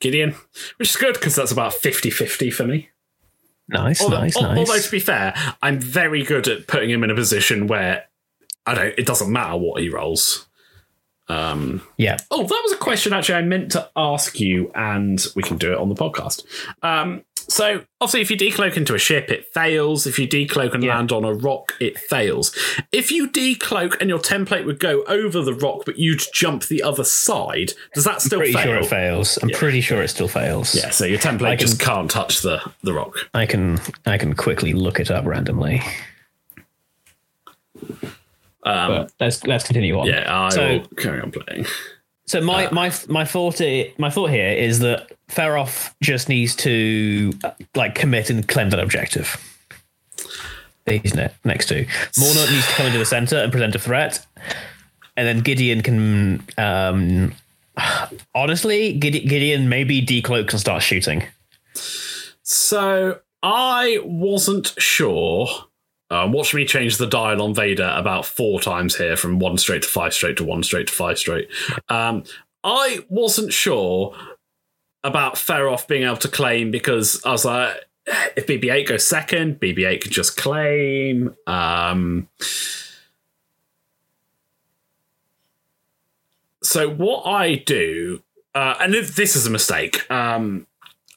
[0.00, 0.34] Gideon,
[0.76, 2.90] which is good because that's about 50 50 for me.
[3.70, 4.58] Nice, Although, nice, al- nice.
[4.58, 8.04] although, to be fair, I'm very good at putting him in a position where
[8.66, 10.46] I don't, it doesn't matter what he rolls.
[11.30, 15.42] Um, yeah, oh, that was a question actually I meant to ask you, and we
[15.42, 16.44] can do it on the podcast.
[16.82, 20.06] Um, so, obviously, if you decloak into a ship, it fails.
[20.06, 20.94] If you decloak and Yeah.
[20.96, 22.54] land on a rock, it fails.
[22.92, 26.82] If you decloak and your template would go over the rock, but you'd jump the
[26.82, 28.62] other side, does that still pretty fail?
[28.62, 29.36] sure it fails.
[29.42, 30.74] I'm pretty sure it still fails.
[30.76, 33.16] Yeah, so your template I can- just can't touch the, the rock.
[33.34, 35.82] I can I can quickly look it up randomly.
[38.62, 40.08] But let's let's continue on.
[40.08, 41.66] Um, Yeah, I So- will carry on playing.
[42.26, 43.60] So my my my thought
[43.98, 48.78] my thought here is that Feroph just needs to uh, like commit and claim that
[48.78, 49.36] objective.
[50.86, 51.86] He's ne- next to
[52.18, 54.24] Morna needs to come into the center and present a threat,
[55.16, 56.42] and then Gideon can.
[56.56, 57.34] Um,
[58.34, 61.24] honestly, Gide- Gideon maybe decloaks and starts shooting.
[62.42, 65.48] So I wasn't sure
[66.10, 69.82] Uh, watch me change the dial on Vader about four times here from one straight
[69.82, 71.48] to five straight to one straight to five straight.
[71.88, 72.24] Um,
[72.64, 74.16] I wasn't sure
[75.04, 77.76] about Feroph being able to claim because I was like,
[78.36, 81.34] if BB-8 goes second, BB-8 can just claim.
[81.46, 82.28] Um,
[86.62, 88.22] so what I do,
[88.54, 90.66] uh, and if this is a mistake, um,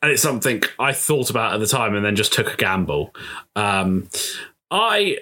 [0.01, 3.15] and it's something I thought about at the time and then just took a gamble.
[3.55, 4.09] Um,
[4.73, 5.19] I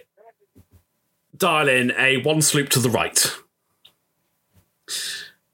[1.38, 3.36] dial in a one sloop to the right,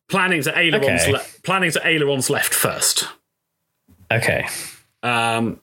[0.08, 1.12] planning to ailerons, Okay.
[1.12, 3.08] le- planning to ailerons left first.
[4.12, 4.48] Okay.
[5.04, 5.60] Um,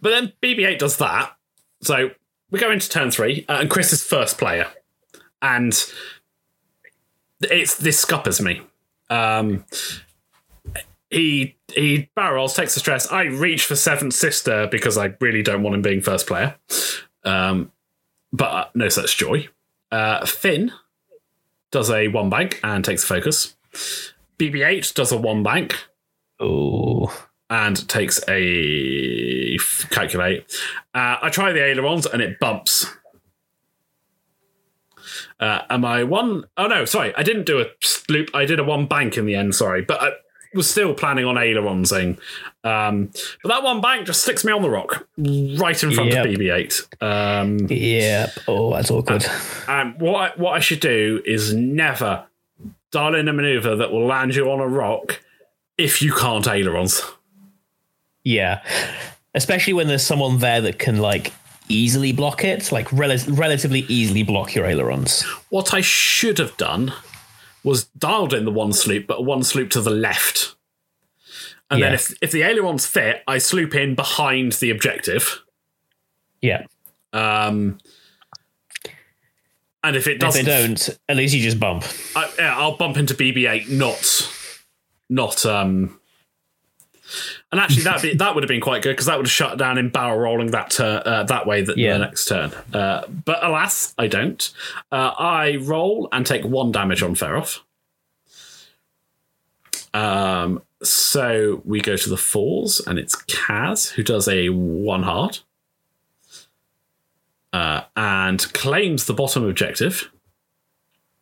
[0.00, 1.36] but then BB-8 does that.
[1.82, 2.10] So
[2.50, 4.68] we go into turn three, uh, and Chris is first player,
[5.40, 5.72] and
[7.42, 8.62] it's this scuppers me.
[9.10, 9.64] Um,
[11.10, 13.10] he he barrels, takes the stress.
[13.10, 16.54] I reach for seventh sister because I really don't want him being first player.
[17.24, 17.72] Um,
[18.32, 19.48] but uh, no such joy.
[19.90, 20.72] Uh, Finn
[21.70, 23.54] does a one bank and takes the focus.
[24.38, 25.76] BB-8 does a one bank
[26.42, 27.08] Ooh.
[27.50, 29.56] and takes a
[29.90, 30.44] calculate.
[30.94, 32.86] Uh, I try the ailerons and it bumps.
[35.38, 36.44] Uh, am I one?
[36.56, 37.66] Oh no, sorry, I didn't do a
[38.08, 38.30] loop.
[38.34, 39.54] I did a one bank in the end.
[39.54, 40.12] Sorry, but I
[40.54, 42.18] was still planning on aileronsing.
[42.64, 43.10] Um,
[43.42, 46.26] but that one bank just sticks me on the rock, right in front Yep.
[46.26, 47.02] of BB-8.
[47.02, 48.30] Um, Yep.
[48.48, 49.24] Oh, that's awkward.
[49.68, 52.24] and what I, what I should do is never
[52.90, 55.20] dial in a maneuver that will land you on a rock
[55.78, 57.02] if you can't ailerons.
[58.24, 58.62] Yeah.
[59.34, 61.32] Especially when there's someone there that can like
[61.68, 65.22] easily block it, like rel- relatively easily block your ailerons.
[65.48, 66.92] What I should have done
[67.64, 70.56] was dialed in the one sloop, but one sloop to the left.
[71.70, 75.42] And then if, if the ailerons fit, I sloop in behind the objective.
[76.42, 76.66] Yeah.
[77.14, 77.78] Um,
[79.82, 81.84] and if it If doesn't, they don't, at least you just bump.
[82.14, 84.30] I, yeah, I'll bump into BB-8, not,
[85.08, 85.46] not.
[85.46, 85.98] Um,
[87.50, 89.58] and actually, that be that would have been quite good because that would have shut
[89.58, 91.94] down in barrel rolling that tur- uh, that way that Yeah.
[91.94, 92.52] the next turn.
[92.72, 94.50] Uh, but alas, I don't.
[94.90, 97.60] Uh, I roll and take one damage on Feroph.
[99.94, 105.38] Um, so we go to the fours, and it's Kaz who does a one hard.
[107.52, 110.10] Uh, and claims the bottom objective.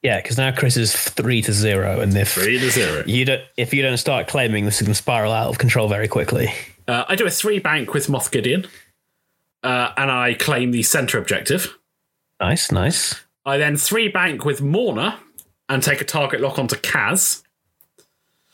[0.02, 3.02] Yeah, because now Chris is three to zero, and if Three to zero.
[3.06, 6.48] you don't, if you don't start claiming, this can spiral out of control very quickly.
[6.88, 8.66] Uh, I do a three bank with Moff Gideon,
[9.62, 11.76] uh, and I claim the center objective.
[12.40, 13.14] Nice, nice.
[13.44, 15.18] I then three bank with Morna
[15.68, 17.42] and take a target lock onto Kaz.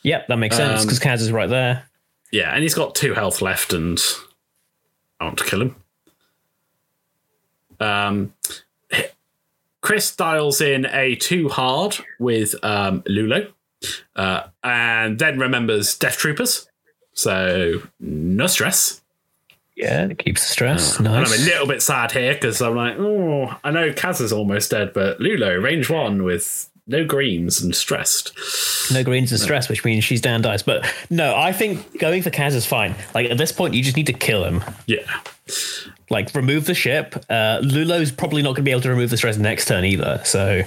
[0.03, 1.85] Yep, that makes sense Um, because Kaz is right there.
[2.31, 3.97] Yeah, and he's got two health left, and
[5.21, 5.75] I want to kill him.
[7.79, 8.33] Um,
[9.87, 13.53] Chris dials in a two hard with um, Lulo,
[14.17, 16.67] uh, and then remembers Death Troopers.
[17.13, 19.01] So no stress.
[19.77, 20.99] Yeah, it keeps the stress.
[20.99, 24.33] And I'm a little bit sad here because I'm like, oh, I know Kaz is
[24.33, 28.31] almost dead, but Lulo, range one with no greens and stressed.
[28.91, 30.63] No greens and stressed, which means she's down dice.
[30.63, 32.95] But no, I think going for Kaz is fine.
[33.13, 34.63] Like at this point, you just need to kill him.
[34.85, 35.03] Yeah.
[36.09, 37.15] Like remove the ship.
[37.29, 40.21] Uh, Lulo's probably not going to be able to remove the stress next turn either.
[40.23, 40.63] So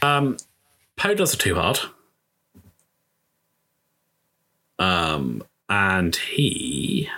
[0.00, 1.78] Poe does a two hard.
[4.78, 7.08] Um, and he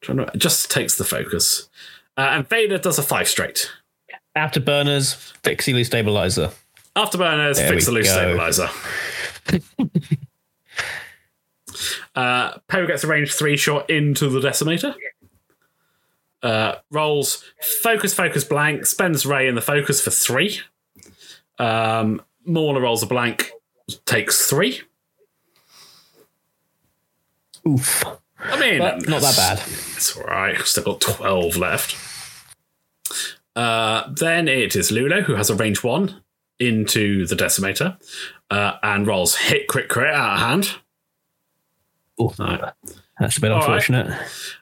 [0.00, 1.68] trying to, just takes the focus.
[2.16, 3.70] Uh, and Vader does a five straight.
[4.36, 6.50] afterburners, fix Elu stabilizer.
[6.96, 8.14] Afterburners, There fix the loose go.
[8.14, 8.68] stabilizer.
[12.14, 14.94] uh, Poe gets a range three shot into the decimator.
[16.42, 17.44] Uh, rolls
[17.82, 20.60] focus, focus, blank, spends Rey in the focus for three.
[21.58, 23.52] Um, Morna rolls a blank,
[24.04, 24.82] takes three.
[27.66, 28.04] Oof.
[28.40, 29.58] I mean, But not that bad.
[29.94, 30.58] It's all right.
[30.62, 31.96] Still got 12 left.
[33.54, 36.21] Uh, then it is Lulo, who has a range one
[36.68, 37.96] into the decimator
[38.50, 40.74] uh, and rolls hit, crit, crit out of hand.
[42.18, 42.72] Oh, Right.
[43.18, 43.56] That's a bit right.
[43.58, 44.18] unfortunate.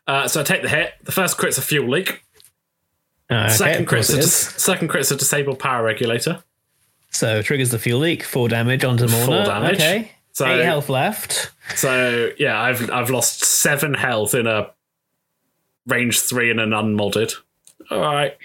[0.07, 0.93] Uh, so I take the hit.
[1.05, 2.23] The first crit's a fuel leak.
[3.31, 6.43] Uh, okay, second, crit's a dis- second crit's a disabled power regulator.
[7.11, 9.45] So triggers the fuel leak, four damage onto Morna.
[9.45, 9.77] damage.
[9.77, 10.13] Okay.
[10.33, 11.53] So- Eight health left.
[11.77, 14.71] So yeah, I've I've lost seven health in a
[15.87, 17.33] range three and an unmodded.
[17.91, 18.37] All right.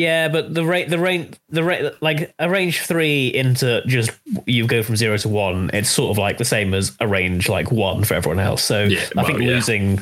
[0.00, 4.10] Yeah, but the rate, the range, the rate, like a range three into just
[4.46, 5.70] you go from zero to one.
[5.74, 8.62] It's sort of like the same as a range like one for everyone else.
[8.64, 9.54] So Yeah, I think well, yeah.
[9.56, 10.00] losing,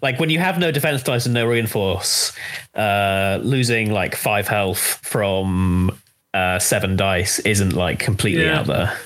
[0.00, 2.32] like when you have no defense dice and no reinforce,
[2.74, 5.98] uh, losing like five health from
[6.32, 8.60] uh, seven dice isn't like completely Yeah.
[8.60, 8.98] out there.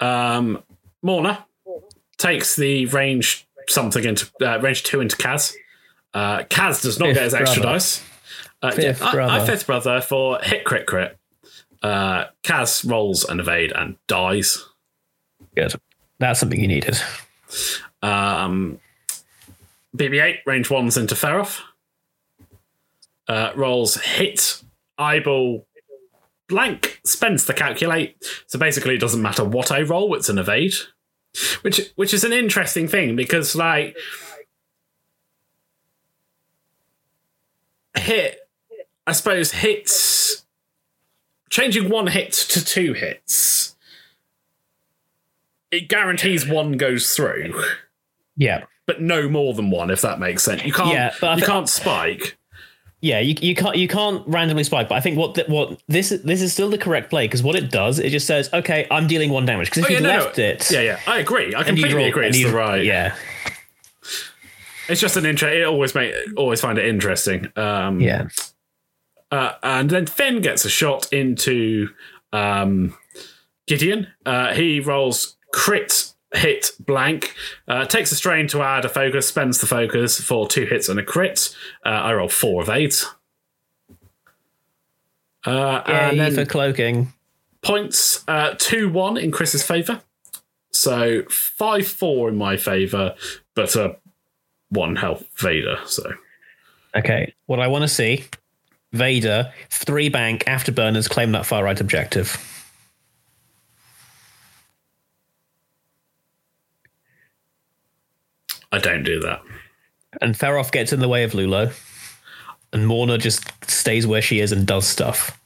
[0.00, 0.62] Um,
[1.02, 1.44] Morna
[2.18, 5.54] takes the range something into uh, range two into Kaz.
[6.14, 7.76] Uh, Kaz does not Fifth get his extra brother.
[7.76, 8.02] dice.
[8.62, 9.46] Uh, Fifth I, I brother.
[9.46, 11.18] fifth brother for hit crit crit.
[11.82, 14.64] Uh, Kaz rolls an evade and dies.
[15.54, 15.74] Good.
[16.18, 16.96] That's something you needed.
[18.02, 18.78] Um,
[19.96, 21.60] BB-8 range ones into Feroph.
[23.28, 24.62] Uh, rolls hit
[24.98, 25.66] eyeball
[26.48, 28.16] blank spends the calculate.
[28.46, 30.74] So basically, it doesn't matter what I roll; it's an evade,
[31.62, 33.96] which which is an interesting thing because like
[38.04, 38.48] hit,
[39.06, 40.44] I suppose hits
[41.50, 43.74] changing one hit to two hits.
[45.70, 47.60] It guarantees one goes through
[48.36, 48.64] Yeah.
[48.86, 50.64] but no more than one, if that makes sense.
[50.64, 50.90] You can't.
[50.92, 52.36] Yeah, you can't spike.
[53.00, 56.10] Yeah, you, you can't you can't randomly spike, but I think what th- what this
[56.10, 58.86] is this is still the correct play because what it does it just says okay
[58.90, 60.24] I'm dealing one damage because if Oh, you yeah, no, no.
[60.24, 61.54] left it Yeah, yeah, I agree.
[61.54, 62.28] I you completely roll- agree.
[62.28, 62.82] It's you- the right.
[62.82, 63.14] yeah
[64.88, 65.50] it's just an intro.
[65.50, 67.52] It always make always find it interesting.
[67.56, 68.28] Um, yeah
[69.34, 71.88] uh, and then Finn gets a shot into
[72.32, 72.96] um,
[73.66, 74.06] Gideon.
[74.24, 77.34] Uh, he rolls crit hit blank,
[77.68, 80.98] uh, takes a strain to add a focus, spends the focus for two hits and
[81.00, 81.54] a crit.
[81.84, 83.04] Uh, I roll four of eight.
[85.46, 87.12] Uh, and then for cloaking.
[87.60, 90.00] points uh, 2 1 in Chris's favour.
[90.72, 93.14] So 5 4 in my favour,
[93.54, 93.96] but a
[94.70, 95.78] 1 health Vader.
[95.86, 96.12] So
[96.96, 98.24] Okay, what I want to see
[98.92, 102.36] Vader three bank afterburners claim that far right objective.
[108.70, 109.40] I don't do that.
[110.20, 111.72] And Feroph gets in the way of Lulo.
[112.72, 115.40] And Morna just stays where she is and does stuff.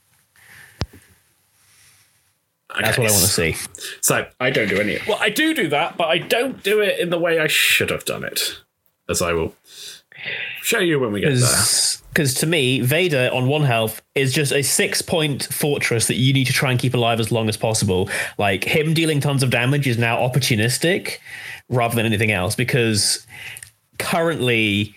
[2.80, 3.56] That's what I want to see.
[4.00, 4.98] So I don't do any.
[5.06, 7.90] Well, I do do that, but I don't do it in the way I should
[7.90, 8.60] have done it,
[9.08, 9.54] as I will
[10.62, 11.64] show you when we get there.
[12.08, 16.32] Because to me, Vader on one health is just a six point fortress that you
[16.32, 18.10] need to try and keep alive as long as possible.
[18.38, 21.18] Like him dealing tons of damage is now opportunistic
[21.68, 23.26] rather than anything else because
[23.98, 24.94] currently,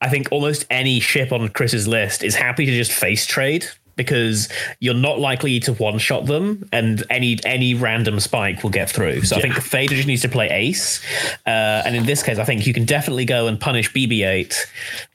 [0.00, 4.48] I think almost any ship on Chris's list is happy to just face trade because
[4.80, 9.22] you're not likely to one shot them and any any random spike will get through.
[9.22, 11.02] So I think Vader just needs to play ace.
[11.46, 14.54] Uh, and in this case, I think you can definitely go and punish BB-8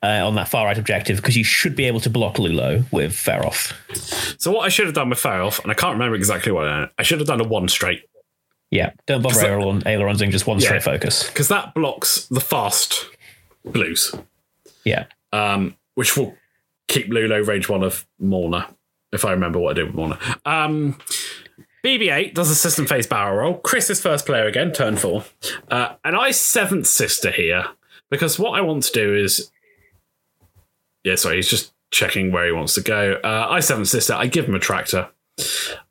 [0.04, 3.14] uh, on that far right objective because you should be able to block Lulo with
[3.14, 3.74] Feroph.
[4.40, 6.90] So what I should have done with Feroph, and I can't remember exactly what I,
[6.98, 8.04] I should have done a one straight
[8.72, 9.46] Yeah, don't bother
[9.86, 10.66] aileron, doing just one Yeah.
[10.68, 11.28] straight focus.
[11.28, 13.06] because that blocks the fast
[13.64, 14.14] blues.
[14.84, 15.06] Yeah.
[15.34, 16.36] um, which will
[16.88, 18.74] keep Lulo range one of Morna,
[19.12, 20.20] if I remember what I did with Morna.
[20.46, 20.98] Um,
[21.84, 23.54] BB-8 does a system phase barrel roll.
[23.60, 25.26] Chris is first player again, turn four.
[25.70, 27.66] Uh, and I seventh sister here
[28.10, 29.52] because what I want to do is,
[31.04, 33.20] yeah, sorry, he's just checking where he wants to go.
[33.24, 34.14] Uh, I seventh sister.
[34.14, 35.10] I give him a tractor.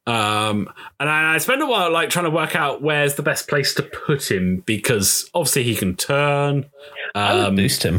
[0.07, 0.69] Um,
[1.01, 3.73] and I, I spend a while like trying to work out where's the best place
[3.75, 6.67] to put him because obviously he can turn.
[7.14, 7.95] I would Um, boost him.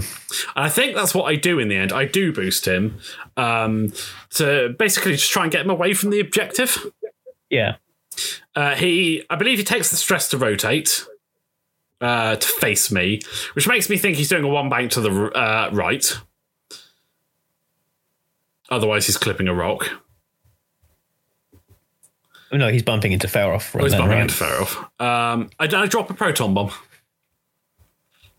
[0.56, 1.92] and I think that's what I do in the end.
[1.92, 3.00] I do boost him
[3.38, 3.92] um,
[4.32, 6.92] to basically just try and get him away from the objective.
[7.50, 7.78] Yeah.
[8.56, 11.06] Uh, he, I believe, he takes the stress to rotate
[12.02, 13.20] uh, to face me,
[13.54, 16.06] which makes me think he's doing a one bank to the uh, right.
[18.70, 19.90] Otherwise, he's clipping a rock.
[22.52, 23.74] Oh, no, he's bumping into Feroph.
[23.74, 24.22] Right Or he's then, bumping right?
[24.24, 25.02] into Feroph.
[25.02, 26.72] Um, I, I drop a proton bomb.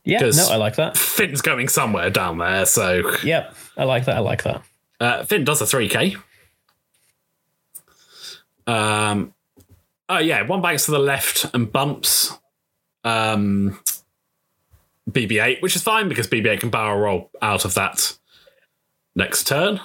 [0.05, 0.97] Yeah, no, I like that.
[0.97, 4.17] Finn's going somewhere down there, so Yep, I like that.
[4.17, 4.63] I like that.
[5.01, 6.17] Uh, Finn does a 3k.
[8.69, 9.35] Um,
[10.09, 12.33] oh, yeah, one banks to the left and bumps
[13.03, 13.81] um,
[15.11, 18.17] BB 8, which is fine because BB 8 can barrel roll out of that
[19.17, 19.81] next turn.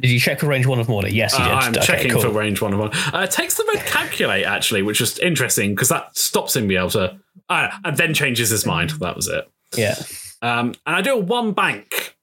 [0.00, 1.08] Did you check for range one of Morna?
[1.08, 1.54] Yes, you Uh, did.
[1.54, 2.22] I'm Okay, checking cool.
[2.22, 2.90] for range one of one.
[3.12, 6.90] Uh, takes the red calculate, actually, which is interesting because that stops him being able
[6.90, 7.16] to.
[7.48, 8.90] Uh, and then changes his mind.
[9.00, 9.48] That was it.
[9.76, 9.94] Yeah.
[10.40, 12.16] Um, and I do a one bank.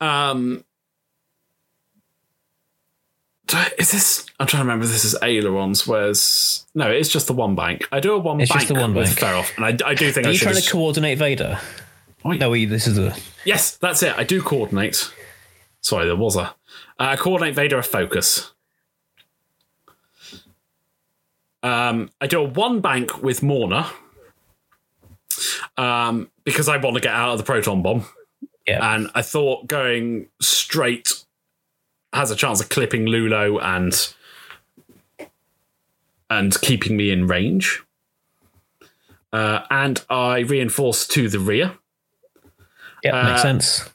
[0.00, 0.64] Um,
[3.78, 4.26] is this?
[4.40, 4.86] I'm trying to remember.
[4.86, 5.86] This is ailerons.
[5.86, 6.90] Where's no?
[6.90, 7.86] It's just the one bank.
[7.92, 9.34] I do a one It's bank just the one with bank.
[9.46, 11.58] Feroph, and I, I do think Are I you trying to coordinate Vader?
[12.24, 13.14] No, we, this is a.
[13.44, 14.14] Yes, that's it.
[14.16, 15.12] I do coordinate.
[15.86, 16.52] Sorry, there was a
[16.98, 18.52] uh, coordinate Vader a focus.
[21.62, 23.88] Um, I do a one bank with Morna
[25.76, 28.04] um, because I want to get out of the proton bomb,
[28.66, 28.96] Yeah.
[28.96, 31.24] and I thought going straight
[32.12, 34.12] has a chance of clipping Lulo and
[36.28, 37.84] and keeping me in range.
[39.32, 41.78] Uh, and I reinforce to the rear.
[43.04, 43.90] yeah, makes uh, sense.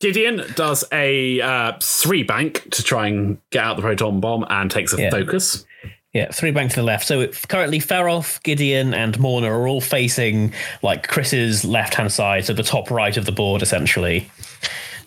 [0.00, 4.70] Gideon does a uh, three bank to try and get out the proton bomb and
[4.70, 5.10] takes a Yeah.
[5.10, 5.64] focus.
[6.12, 7.06] Yeah, three bank to the left.
[7.06, 12.52] So currently, Feroph, Gideon, and Morna are all facing like Chris's left hand side, so
[12.54, 14.30] the top right of the board, essentially.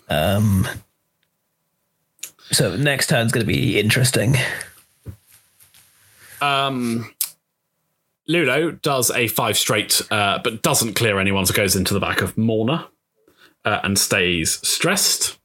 [0.08, 0.68] Um.
[2.52, 4.36] So next turn's going to be interesting.
[8.28, 12.20] Lulo does a five straight, uh, but doesn't clear anyone, so goes into the back
[12.22, 12.86] of Morna
[13.64, 15.38] uh, and stays stressed.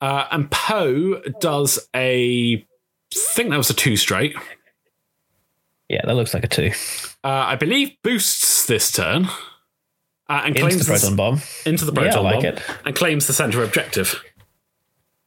[0.00, 4.34] Uh, and Poe does a, I think that was a two straight.
[5.88, 6.70] Yeah, that looks like a two.
[7.24, 9.24] Uh, I believe boosts this turn
[10.28, 11.40] uh, and Into claims the proton bomb.
[11.66, 12.76] into the proton Yeah, I proton like bomb it.
[12.86, 14.22] and claims the center objective.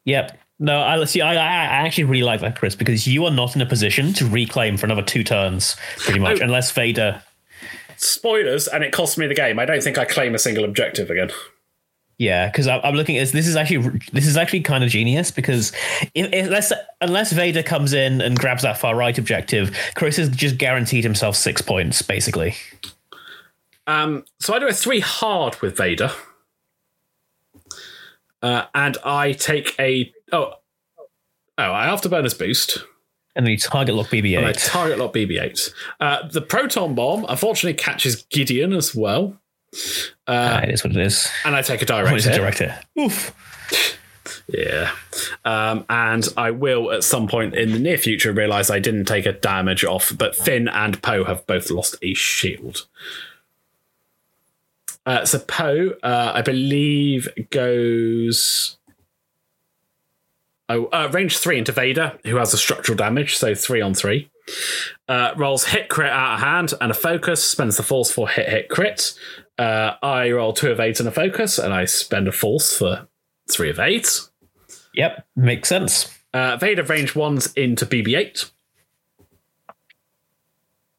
[0.05, 0.37] Yep.
[0.59, 1.21] No, I see.
[1.21, 4.13] I, I I actually really like that, Chris, because you are not in a position
[4.13, 6.43] to reclaim for another two turns, pretty much, Oh.
[6.43, 7.23] unless Vader.
[7.97, 9.57] Spoilers, and it costs me the game.
[9.57, 11.31] I don't think I claim a single objective again.
[12.21, 15.71] Yeah, because I'm looking at this is actually this is actually kind of genius because
[16.13, 20.29] if, if, unless unless Vader comes in and grabs that far right objective, Chris has
[20.29, 22.53] just guaranteed himself six points basically.
[23.87, 26.11] Um, so I do a three hard with Vader,
[28.43, 30.53] uh, and I take a oh
[31.57, 32.83] oh I bonus boost.
[33.35, 34.71] And then you target lock BB-8.
[34.71, 35.73] target lock BB-8.
[35.99, 39.40] Uh, the proton bomb unfortunately catches Gideon as well,
[40.27, 41.29] Ah, it is what it is.
[41.45, 42.37] and I take a What direct is a hit.
[42.37, 42.79] director?
[42.99, 43.35] Oof.
[44.47, 44.91] Yeah,
[45.45, 49.25] um, and I will at some point in the near future realize I didn't take
[49.25, 52.85] a damage off, but Finn and Poe have both lost a shield.
[55.05, 58.77] Uh, so Poe, uh, I believe, goes.
[60.69, 64.29] Oh, uh, range three into Vader, who has a structural damage, so three on three.
[65.07, 68.47] Uh, rolls hit crit out of hand and a focus, spends the force for hit
[68.49, 69.13] hit crit.
[69.57, 73.07] Uh, I roll two of eight and a focus, and I spend a force for
[73.49, 74.19] three of eight.
[74.93, 76.17] Yep, makes sense.
[76.33, 78.51] Uh, Vader range ones into BB-8.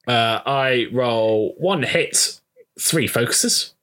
[0.07, 2.41] Uh, I roll one hit,
[2.79, 3.75] three focuses.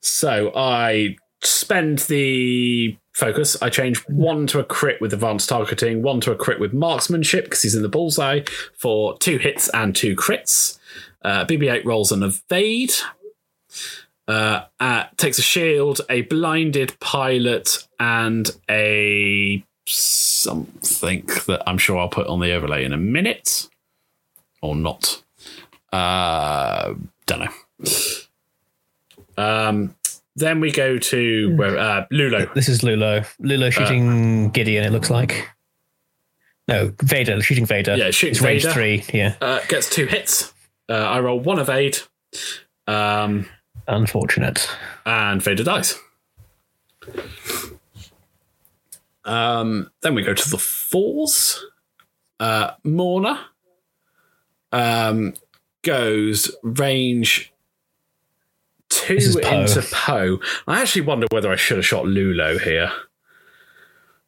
[0.00, 3.60] So I spend the focus.
[3.62, 7.44] I change one to a crit with advanced targeting, one to a crit with marksmanship
[7.44, 8.40] because he's in the bullseye
[8.76, 10.78] for two hits and two crits.
[11.22, 12.92] Uh, BB-8 rolls an evade.
[14.28, 22.08] Uh, uh, takes a shield, a blinded pilot, and a something that I'm sure I'll
[22.08, 23.68] put on the overlay in a minute,
[24.62, 25.22] or not.
[25.92, 26.94] Uh,
[27.26, 27.84] don't know.
[29.36, 29.96] Um,
[30.36, 32.52] then we go to where uh, Lulo.
[32.54, 33.22] This is Lulo.
[33.22, 34.84] Uh, Lulo shooting Gideon.
[34.84, 35.48] It looks like.
[36.68, 37.96] No, Vader shooting Vader.
[37.96, 38.74] Yeah, shooting it's range Vader.
[38.74, 39.04] three.
[39.12, 40.54] Yeah, Uh, gets two hits.
[40.88, 41.98] Uh, I roll one evade,
[42.86, 43.46] um,
[43.86, 44.68] unfortunate.
[45.06, 45.98] and Vader dies.
[49.24, 51.64] Um, then we go to the fours.
[52.38, 53.38] Uh, Morna
[54.72, 55.34] um,
[55.82, 57.52] goes range
[58.88, 59.60] two Poe.
[59.60, 60.40] into Poe.
[60.66, 62.90] I actually wonder whether I should have shot Lulo here.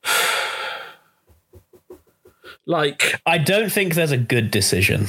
[2.67, 5.07] like, I don't think there's a good decision.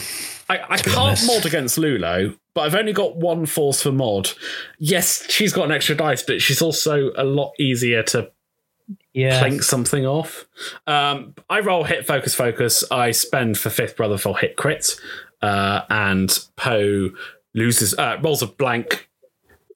[0.49, 4.31] I, I can't mod against Lulo, but I've only got one force for mod.
[4.79, 8.31] Yes, she's got an extra dice, but she's also a lot easier to
[9.13, 10.45] Yeah, clink something off.
[10.87, 12.83] Um, I roll hit focus focus.
[12.91, 14.95] I spend for fifth brother for hit crit,
[15.41, 17.09] uh, and Poe
[17.53, 19.09] loses uh, rolls a blank.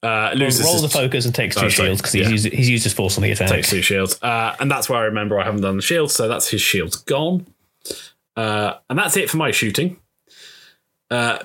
[0.03, 2.84] Uh, loses rolls the focus and takes two Oh, shields because he's, used, he's used
[2.84, 3.49] his force on the attack.
[3.49, 6.28] takes two shields, uh, and that's where I remember I haven't done the shield, so
[6.28, 7.47] that's his shields gone,
[8.36, 9.97] uh, and that's it for my shooting.
[11.09, 11.39] Uh,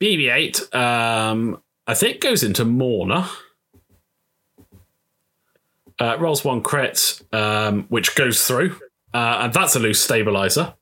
[0.00, 3.28] BB-8, um, I think goes into Morna.
[5.98, 8.76] Uh, rolls one crit, um, which goes through,
[9.12, 10.74] uh, and that's a loose stabilizer,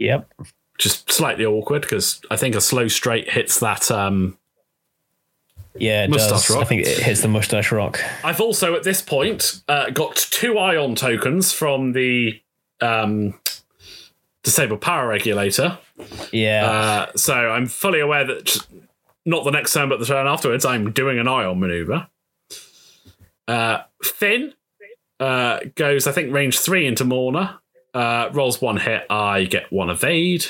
[0.00, 0.28] Yep.
[0.74, 3.88] which is slightly awkward because I think a slow straight hits that.
[3.90, 4.36] Um,
[5.76, 6.50] Yeah, Mustache does.
[6.50, 6.60] rock.
[6.60, 8.00] I think it hits the mustache rock.
[8.24, 12.40] I've also at this point uh, got two ion tokens from the
[12.80, 13.38] um,
[14.42, 15.78] disabled power regulator.
[16.32, 16.66] Yeah.
[16.70, 18.56] Uh, so I'm fully aware that
[19.24, 22.08] not the next turn, but the turn afterwards, I'm doing an ion maneuver.
[23.46, 24.54] Uh, Finn
[25.20, 27.60] uh, goes, I think, range three into Morna.
[27.94, 29.04] Uh, rolls one hit.
[29.10, 30.46] I get one evade.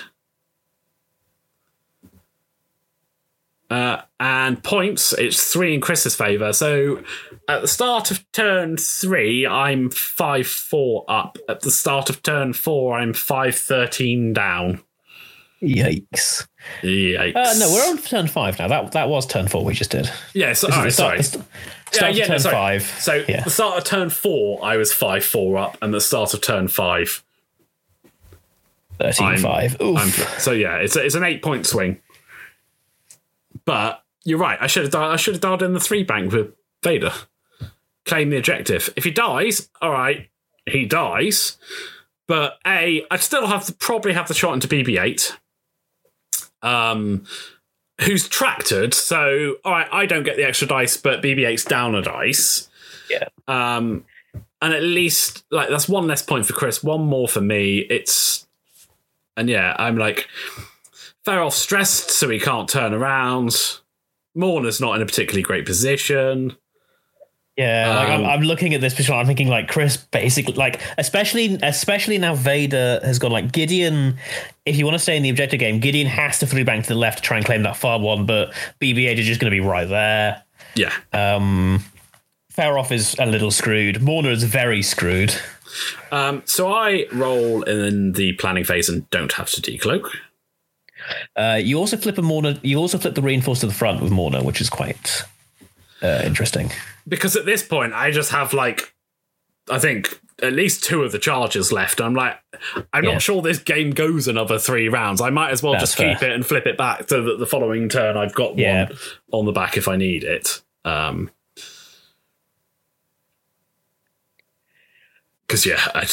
[3.69, 4.03] Uh,
[4.47, 6.53] and points, it's three in Chris's favour.
[6.53, 7.03] So
[7.49, 11.39] at the start of turn three, I'm 5 4 up.
[11.49, 14.83] At the start of turn four, I'm 5 13 down.
[15.63, 16.49] Yikes.
[16.83, 17.37] Yikes.
[17.37, 18.67] Uh, no, we're on turn five now.
[18.67, 20.11] That that was turn four we just did.
[20.35, 21.23] Yeah, so, This is the start, sorry.
[21.23, 21.45] st-
[21.93, 22.55] start of no, turn sorry.
[22.55, 22.83] five.
[22.83, 23.45] So yeah.
[23.45, 26.67] the start of turn four, I was 5 4 up, and the start of turn
[26.67, 27.23] five,
[28.99, 29.81] 13 I'm- 5.
[29.81, 29.99] Oof.
[29.99, 32.01] I'm, so yeah, it's a, it's an eight point swing.
[33.65, 34.59] But you're right.
[34.61, 37.13] I should have dialed, I should have dialed in the three bank with Vader.
[38.05, 38.93] Claim the objective.
[38.97, 40.29] If he dies, all right,
[40.67, 41.57] he dies.
[42.27, 45.37] But a, I'd still have to probably have the shot into BB-8.
[46.63, 47.25] Um,
[48.01, 48.95] who's tractored?
[48.95, 52.69] So all right, I don't get the extra dice, but BB-8's down a dice.
[53.11, 53.29] Yeah.
[53.47, 54.05] Um,
[54.61, 57.79] and at least like that's one less point for Chris, one more for me.
[57.79, 58.47] It's
[59.37, 60.29] and yeah, I'm like
[61.25, 63.81] Farrell stressed, so he can't turn around.
[64.35, 66.57] Morna's not in a particularly great position.
[67.57, 69.13] Yeah, like I'm, Um, I'm looking at this picture.
[69.13, 74.17] I'm thinking like Chris, basically, like especially especially now Vader has gone like Gideon.
[74.65, 76.95] If you want to stay in the objective game, Gideon has to three bank to
[76.95, 79.55] the left to try and claim that far one, but BB-8 is just going to
[79.55, 80.43] be right there.
[80.77, 80.93] Yeah.
[81.13, 81.85] Um,
[82.57, 84.01] Feroph is a little screwed.
[84.01, 85.35] Morna is very screwed.
[86.11, 90.09] Um, so I roll in the planning phase and don't have to decloak.
[91.37, 92.59] Uh, you also flip a Morna.
[92.63, 95.23] You also flip the reinforce to the front with Morna, which is quite
[96.03, 96.71] uh, interesting.
[97.09, 98.95] Because at this point, I just have like,
[99.71, 102.01] I think at least two of the charges left.
[102.01, 102.37] I'm like,
[102.93, 103.13] I'm Yeah.
[103.13, 105.21] not sure this game goes another three rounds.
[105.21, 107.47] I might as well That's just keep it and flip it back so that the
[107.47, 108.89] following turn I've got Yeah.
[108.89, 108.99] one
[109.33, 110.63] on the back if I need it.
[110.85, 111.31] Um,
[115.47, 116.07] because yeah, I,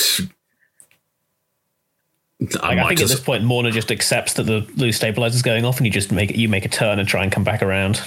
[2.62, 5.42] I Like, I think at this point, Morna just accepts that the loose stabilizer is
[5.42, 7.62] going off, and you just make you make a turn and try and come back
[7.62, 8.02] around.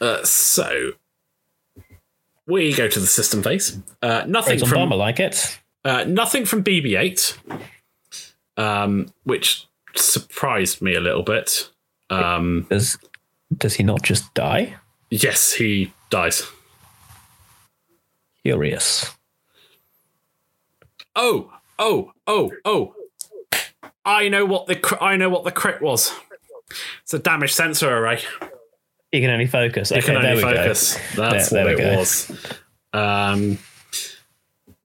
[0.00, 0.92] Uh, so
[2.46, 3.78] we go to the system phase.
[4.00, 5.58] Uh, nothing Proton bomb, I like it.
[5.84, 7.36] uh, nothing from BB-8,
[8.56, 11.68] um, which surprised me a little bit.
[12.10, 12.96] Um, Does
[13.56, 14.76] does he not just die?
[15.10, 16.44] yes, he dies.
[18.42, 19.12] Curious.
[21.16, 22.94] Oh, oh, oh, oh!
[24.04, 26.12] I know what the cr- I know what the crit was.
[27.02, 28.20] It's a damage sensor array.
[29.10, 29.90] You can only focus.
[29.90, 30.98] You okay, can only there we focus.
[31.16, 32.30] That's There- what there it was.
[32.92, 33.58] Um,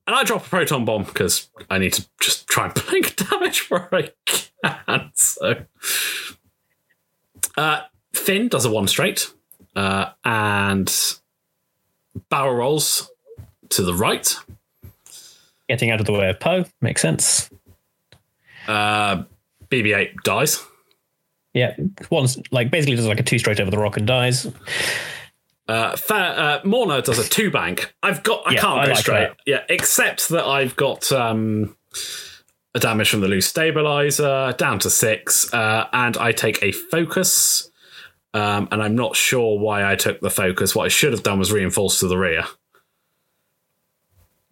[0.05, 3.69] and I drop a proton bomb because I need to just try and blink damage
[3.69, 5.11] where I can.
[5.13, 5.63] So,
[7.57, 7.81] uh,
[8.13, 9.33] Finn does a one straight,
[9.75, 10.93] uh, and
[12.29, 13.11] barrel rolls
[13.69, 14.35] to the right.
[15.70, 17.49] Getting out of the way of Poe makes sense.
[18.68, 19.24] Uh,
[19.70, 20.64] BB-8 dies.
[21.53, 21.76] Yeah,
[22.09, 24.47] one's like basically does like a two straight over the rock and dies.
[25.68, 27.93] Uh, fa- uh, Morna does a two bank.
[28.01, 28.41] I've got.
[28.47, 29.28] I Yeah, can't I go like straight.
[29.30, 29.38] that.
[29.45, 31.78] Yeah, except that I've got um,
[32.74, 37.70] a damage from the loose stabilizer down to six, uh, and I take a focus.
[38.36, 40.74] Um, and I'm not sure why I took the focus.
[40.76, 42.45] What I should have done was reinforce to the rear.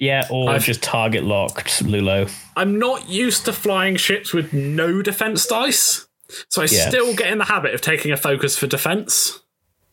[0.01, 2.29] Yeah, or I've- just target locked Lulo.
[2.57, 6.07] I'm not used to flying ships with no defense dice,
[6.49, 6.89] so I Yeah.
[6.89, 9.39] still get in the habit of taking a focus for defense.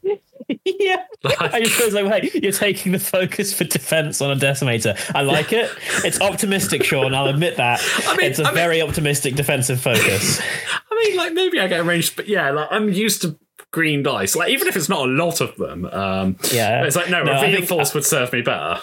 [0.65, 1.03] yeah,
[1.41, 4.97] I just was like, wait, you're taking the focus for defense on a decimator.
[5.15, 5.71] I like it.
[6.05, 7.13] It's optimistic, Sean.
[7.15, 7.81] I'll admit that.
[8.17, 10.41] mean- it's a I mean- very optimistic defensive focus.
[10.91, 13.39] I mean, like maybe I get arranged, but yeah, like I'm used to
[13.73, 14.35] green dice.
[14.35, 16.85] Like even if it's not a lot of them, um, Yeah.
[16.85, 18.81] it's like no, No, a I think- reinforce would serve me better.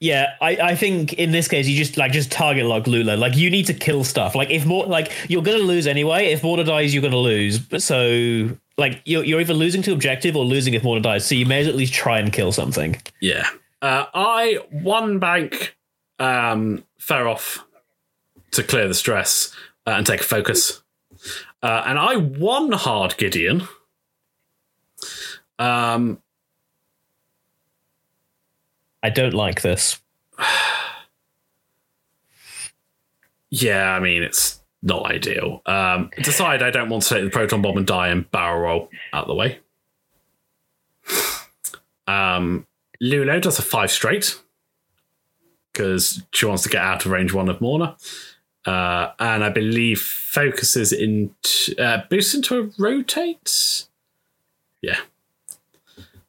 [0.00, 3.18] Yeah, I, I think in this case you just like just target lock Lulo.
[3.18, 4.36] Like you need to kill stuff.
[4.36, 6.26] Like if more like you're gonna lose anyway.
[6.26, 7.60] If Morna dies, you're gonna lose.
[7.84, 11.26] So like you're you're either losing to objective or losing if Morna dies.
[11.26, 13.00] So you may as well at least try and kill something.
[13.20, 13.48] Yeah,
[13.82, 15.76] uh, I one bank
[16.20, 17.58] um, Feroph
[18.52, 19.52] to clear the stress
[19.84, 20.80] uh, and take a focus,
[21.60, 23.66] uh, and I one hard Gideon.
[25.58, 26.22] Um,
[29.02, 30.00] I don't like this.
[33.50, 35.62] yeah, I mean it's not ideal.
[35.66, 38.90] Um, decide I don't want to take the proton bomb and die and barrel roll
[39.12, 39.58] out the way.
[42.06, 42.66] Um,
[43.02, 44.40] Lulo does a five straight
[45.70, 47.96] because she wants to get out of range one of Morna.
[48.64, 53.84] uh, and I believe focuses into uh, boosts into a rotate.
[54.80, 54.98] Yeah,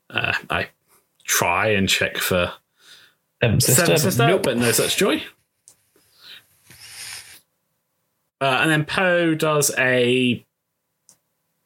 [0.10, 0.68] uh, I
[1.30, 2.52] try and check for
[3.42, 4.44] Seven sister, Seven Sister, nope.
[4.44, 5.24] but no such joy.
[8.42, 10.46] Uh, and then Poe does a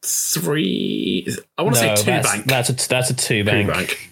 [0.03, 1.27] three.
[1.57, 2.45] I want to No, say two that's, bank.
[2.45, 3.67] That's a that's a two two bank.
[3.69, 4.09] bank.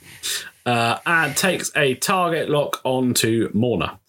[0.65, 3.99] Uh, and takes a target lock onto Morna.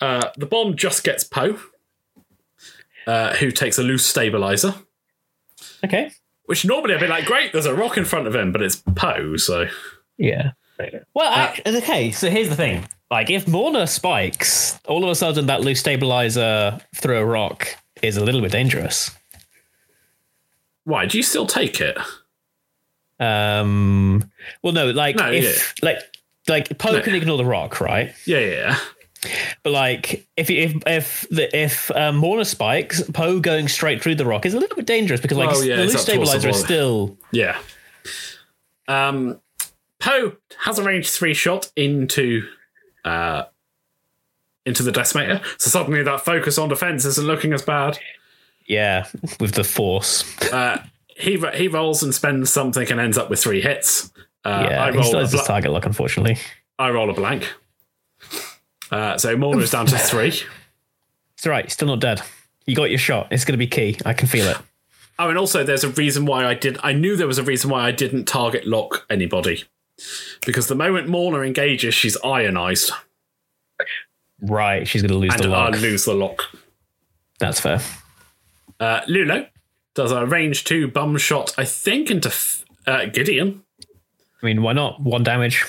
[0.00, 1.58] Uh, the bomb just gets Poe,
[3.06, 4.74] uh, who takes a loose stabilizer.
[5.84, 6.10] Okay.
[6.46, 8.82] Which normally I'd be like, great, there's a rock in front of him, but it's
[8.96, 9.66] Poe, so
[10.18, 10.52] Yeah.
[11.14, 12.10] Well, Uh, I, okay.
[12.10, 16.78] So here's the thing: like, if Morna spikes, all of a sudden that loose stabilizer
[16.94, 19.10] through a rock is a little bit dangerous.
[20.84, 21.96] why do you still take it?
[23.18, 24.30] Um.
[24.62, 25.98] Well, no, like No, if like
[26.48, 27.00] like Poe No.
[27.02, 28.14] can ignore the rock, right?
[28.24, 28.78] Yeah, yeah, yeah.
[29.62, 34.24] But like if if if the if um, Morna spikes, Poe going straight through the
[34.24, 36.38] rock is a little bit dangerous because like Well, yeah, the loose up towards the
[36.40, 37.58] stabilizer is still Yeah.
[38.88, 39.38] Um,
[40.00, 42.46] Poe has a range three shot into
[43.04, 43.44] uh,
[44.66, 47.98] into the decimator, so suddenly that focus on defense isn't looking as bad.
[48.66, 49.06] yeah
[49.38, 50.24] with the force.
[50.52, 50.82] Uh,
[51.16, 54.10] he he rolls and spends something and ends up with three hits.
[54.44, 56.38] Uh, yeah, I he roll still a has his target lock, unfortunately.
[56.78, 57.52] I roll a blank.
[58.90, 60.28] Uh, so Morna is down to three.
[60.28, 61.70] It's all right.
[61.70, 62.22] Still not dead.
[62.66, 63.28] You got your shot.
[63.30, 63.98] It's going to be key.
[64.04, 64.56] I can feel it.
[65.18, 66.78] Oh, and also there's a reason why I did.
[66.82, 69.64] I knew there was a reason why I didn't target lock anybody,
[70.46, 72.90] because the moment Morna engages, she's ionized,
[74.42, 74.88] Right.
[74.88, 75.72] She's going to lose and the lock.
[75.80, 76.44] lose the lock.
[77.38, 77.80] That's fair.
[78.78, 79.46] Uh, Lulo
[79.94, 83.62] does a range two bum shot, I think, into f- uh, Gideon,
[84.42, 85.00] I mean, why not?
[85.02, 85.62] One damage.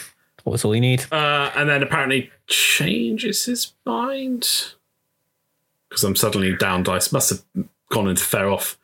[0.45, 1.05] What's all you need?
[1.11, 4.73] uh, and then apparently changes his mind
[5.89, 7.11] because I'm suddenly down dice.
[7.11, 8.77] Must have gone into Feroph.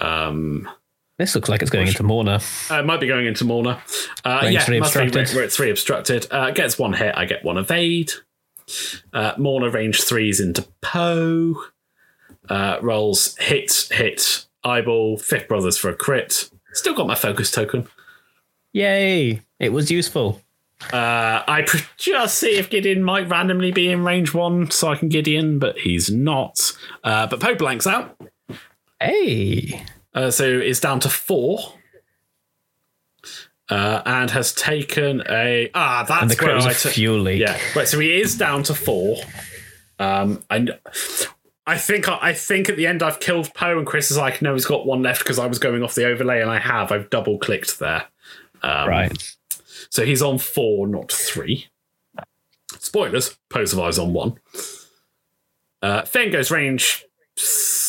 [0.00, 0.70] Um,
[1.18, 2.40] This looks like it's going into Morna.
[2.70, 3.80] uh, it might be going into Morna.
[4.24, 5.28] Uh, yeah, three must be obstructed.
[5.28, 6.26] where, where it's three obstructed.
[6.30, 7.14] Uh, gets one hit.
[7.16, 8.12] I get one evade.
[9.12, 11.56] Uh, Morna range threes into Poe.
[12.48, 15.18] Uh, rolls hit hit eyeball.
[15.18, 16.50] Fifth brothers for a crit.
[16.72, 17.86] Still got my focus token.
[18.72, 19.42] Yay!
[19.60, 20.40] It was useful.
[20.92, 21.64] Uh, I
[21.96, 25.78] just see if Gideon might randomly be in range one, so I can Gideon, but
[25.78, 26.72] he's not.
[27.04, 28.16] Uh, but Poe blanks out,
[28.98, 29.84] Hey.
[30.14, 31.58] Uh, so it's down to four,
[33.68, 36.04] uh, and has taken a ah.
[36.06, 37.40] That's And the where was took- fuel leak.
[37.40, 37.88] Yeah, right.
[37.88, 39.18] So he is down to four.
[39.98, 40.78] Um, and
[41.66, 44.52] I think I think at the end I've killed Poe, and Chris is like, no,
[44.54, 46.90] he's got one left because I was going off the overlay, and I have.
[46.92, 48.04] I've double clicked there.
[48.62, 49.36] Um, Right.
[49.90, 51.66] So he's on four, not three.
[52.78, 54.38] Spoilers, Poe survives on one.
[55.82, 57.04] Uh, Finn goes range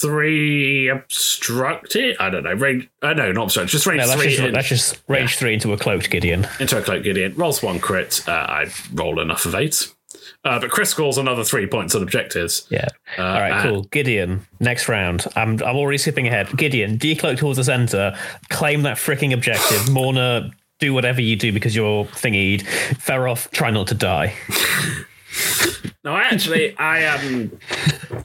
[0.04, 2.18] three obstructed.
[2.20, 2.54] I don't know.
[2.54, 5.36] Range uh, no, not obstructed, just range No, that's three just, in- that's just range
[5.38, 6.48] three into a cloaked Gideon.
[6.60, 7.34] into a cloaked Gideon.
[7.36, 8.22] Rolls one crit.
[8.28, 9.92] Uh, I roll enough of eight.
[10.46, 12.68] Uh, but Chris scores another three points on objectives.
[12.70, 12.88] Yeah.
[13.18, 13.84] All right, uh, cool.
[13.84, 15.26] Gideon, next round.
[15.36, 16.56] I'm I'm already skipping ahead.
[16.58, 18.16] Gideon, decloak towards the center,
[18.50, 19.90] claim that freaking objective.
[19.90, 22.64] Morna, do whatever you do because you're thingied.
[22.64, 24.34] Feroph, try not to die.
[26.04, 27.58] No, I actually, I um,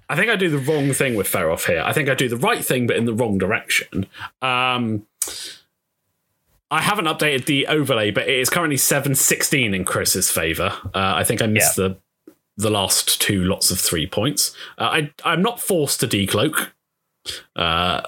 [0.08, 1.82] I think I do the wrong thing with Feroph here.
[1.84, 4.06] I think I do the right thing, but in the wrong direction.
[4.42, 5.06] Um,
[6.70, 10.76] I haven't updated the overlay, but it is currently seven sixteen in Chris's favor.
[10.86, 11.98] Uh, I think I missed the
[12.56, 14.54] the last two lots of three points.
[14.76, 16.70] Uh, I I'm not forced to decloak.
[17.54, 18.02] Uh,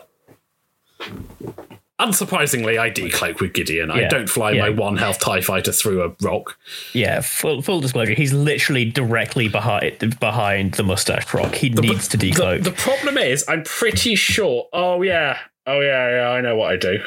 [2.01, 3.91] unsurprisingly, I decloak with Gideon.
[3.91, 4.63] I don't fly yeah.
[4.63, 6.59] my one health Tie Fighter through a rock.
[6.93, 11.55] Yeah, full, full disclosure, he's literally directly behind behind the mustache rock.
[11.55, 12.65] He needs to The, decloak.
[12.65, 14.67] the problem is, I'm pretty sure.
[14.73, 16.29] Oh yeah, oh yeah, yeah.
[16.31, 16.99] I know what I do.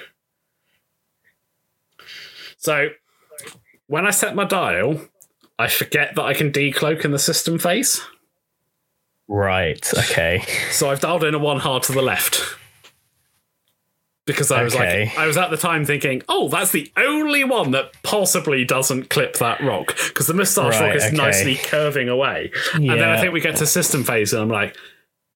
[2.57, 2.89] So
[3.87, 5.01] when I set my dial,
[5.59, 8.01] I forget that I can decloak in the system phase.
[9.27, 9.85] right.
[9.97, 10.43] Okay.
[10.71, 12.41] So I've dialed in a one hard to the left.
[14.25, 15.05] Because I was Okay.
[15.05, 19.09] like, I was at the time thinking, oh, that's the only one that possibly doesn't
[19.09, 19.95] clip that rock.
[20.07, 21.15] Because the mustache Right, rock is okay.
[21.17, 22.51] nicely curving away.
[22.73, 24.77] And then I think we get to system phase, and I'm like,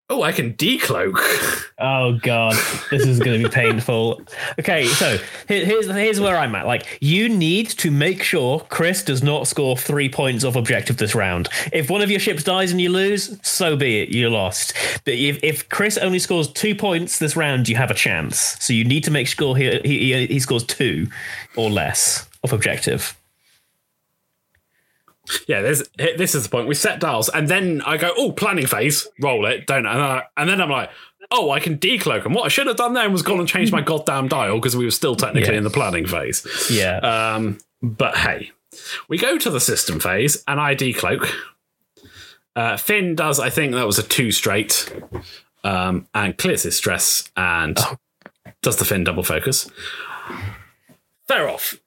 [0.10, 1.18] oh, I can decloak.
[1.80, 2.56] Oh god,
[2.90, 4.20] this is going to be painful.
[4.60, 6.66] Okay, so here- here's here's where I'm at.
[6.66, 11.14] Like, you need to make sure Chris does not score three points off objective this
[11.14, 11.50] round.
[11.72, 14.10] If one of your ships dies and you lose, so be it.
[14.10, 14.74] You lost.
[15.06, 18.58] But if, if Chris only scores two points this round, you have a chance.
[18.60, 21.06] So you need to make sure he he, he, he scores two
[21.56, 23.16] or less off objective.
[25.48, 26.68] Yeah, there's, this is the point.
[26.68, 30.06] We set dials, and then I go, oh, planning phase, roll it, don't And, then
[30.06, 30.90] I, and then I'm like,
[31.32, 32.26] oh, I can decloak.
[32.26, 34.78] And what I should have done then was gone and changed my goddamn dial because
[34.78, 35.58] we were still technically Yeah.
[35.58, 36.48] in the planning phase.
[36.72, 36.98] Yeah.
[37.00, 38.52] Um, but hey,
[39.10, 41.30] we go to the system phase, and I decloak.
[42.56, 44.92] Uh, Finn does, I think that was a two straight,
[45.64, 47.78] um, and clears his stress and
[48.62, 49.70] does the Finn double focus.
[51.30, 51.78] Feroph.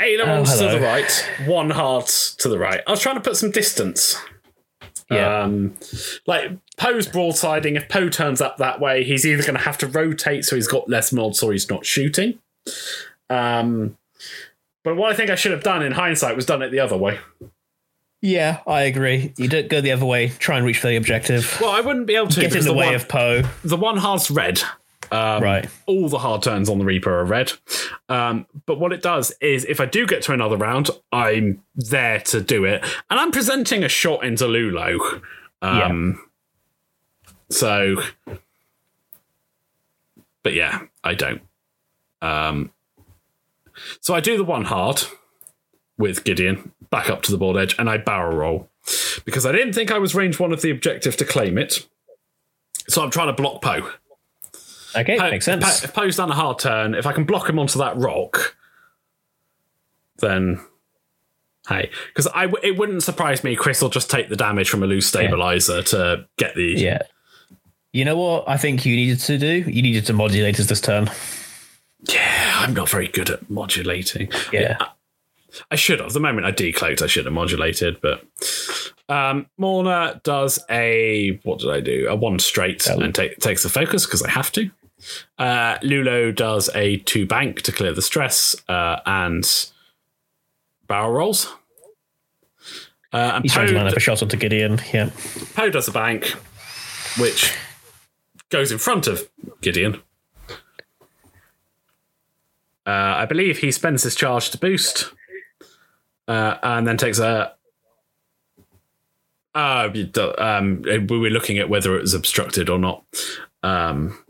[0.00, 2.80] Ailerons to the right, one hard to the right.
[2.86, 4.16] I was trying to put some distance.
[5.10, 5.42] yeah.
[5.42, 5.74] Um,
[6.26, 7.76] like Poe's broadsiding.
[7.76, 10.68] If Poe turns up that way, he's either going to have to rotate so he's
[10.68, 12.38] got less mods, or he's not shooting.
[13.30, 13.96] Um,
[14.84, 16.96] but what I think I should have done in hindsight was done it the other
[16.96, 17.18] way.
[18.20, 19.32] yeah, I agree.
[19.36, 20.28] You don't go the other way.
[20.28, 21.58] Try and reach for the objective.
[21.60, 23.42] Well, I wouldn't be able to Get in because the way one, of Poe.
[23.64, 24.60] the one heart's red.
[25.12, 25.68] Right.
[25.86, 27.52] All the hard turns on the Reaper are red.
[28.08, 32.20] Um, but what it does is, if I do get to another round, I'm there
[32.20, 35.22] to do it, and I'm presenting a shot into Lulo.
[35.60, 36.20] Um,
[37.52, 38.02] So,
[40.42, 41.42] but yeah, I don't.
[42.22, 42.72] Um,
[44.00, 45.02] so I do the one hard
[45.98, 48.70] with Gideon back up to the board edge, and I barrel roll
[49.24, 51.86] because I didn't think I was range one of the objective to claim it.
[52.88, 53.90] So I'm trying to block Poe.
[54.94, 55.80] Okay, Po- makes sense.
[55.80, 58.56] Po- if Poe's done a hard turn, if I can block him onto that rock,
[60.18, 60.60] then
[61.68, 63.56] hey, because I w- it wouldn't surprise me.
[63.56, 67.02] Chris will just take the damage from a loose stabilizer to get the yeah.
[67.92, 69.70] You know what I think you needed to do?
[69.70, 71.10] You needed to modulate us this turn.
[72.08, 74.30] Yeah, I'm not very good at modulating.
[74.52, 74.78] Yeah.
[75.70, 76.14] I should have.
[76.14, 78.24] The moment I decloaked, I should have modulated, but
[79.10, 82.06] um, Morna does a what did I do?
[82.08, 82.98] A one straight Oh.
[82.98, 84.70] and take, takes the focus because I have to.
[85.38, 89.70] Uh, Lulo does a two bank to clear the stress uh, and
[90.86, 91.52] barrel rolls.
[93.12, 94.80] Uh, and He's trying to line Poe, up a shot onto Gideon.
[94.92, 95.10] Yeah.
[95.54, 96.26] Poe does a bank,
[97.18, 97.52] which
[98.48, 99.28] goes in front of
[99.60, 100.00] Gideon.
[102.84, 105.12] Uh, I believe he spends his charge to boost,
[106.26, 107.54] uh, and then takes a.
[109.54, 109.90] Uh,
[110.38, 113.04] um, we were looking at whether it was obstructed or not.
[113.62, 114.21] Um,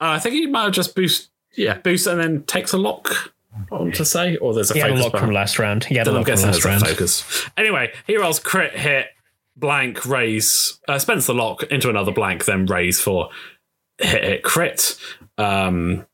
[0.00, 3.32] I think he might have just boost, yeah, boost, and then takes a lock.
[3.72, 5.84] I want to say, or there's a He had a lock from last round.
[5.84, 6.86] He had a I'm lock from last round.
[6.86, 7.44] focus.
[7.56, 9.06] Anyway, he rolls crit hit,
[9.56, 13.30] blank, raise, uh, spends the lock into another blank, then raise for
[13.98, 14.96] hit hit crit.
[15.36, 16.06] Um,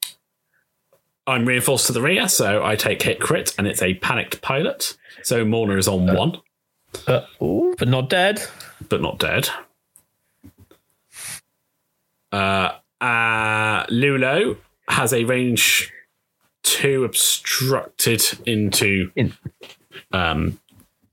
[1.26, 4.97] I'm reinforced to the rear, so I take hit crit, and it's a panicked pilot.
[5.22, 6.41] So Morna is on one,
[7.07, 8.43] Uh, ooh, but not dead.
[8.89, 9.49] but not dead.
[12.32, 14.57] Uh, uh, Lulo
[14.88, 15.92] has a range
[16.62, 19.34] two obstructed into In-
[20.12, 20.59] um,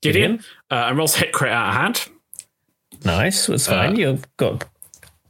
[0.01, 2.09] Gideon, uh, and rolls hit crit out of hand.
[3.05, 3.47] Nice.
[3.47, 3.95] That's Uh, fine.
[3.95, 4.65] You've got.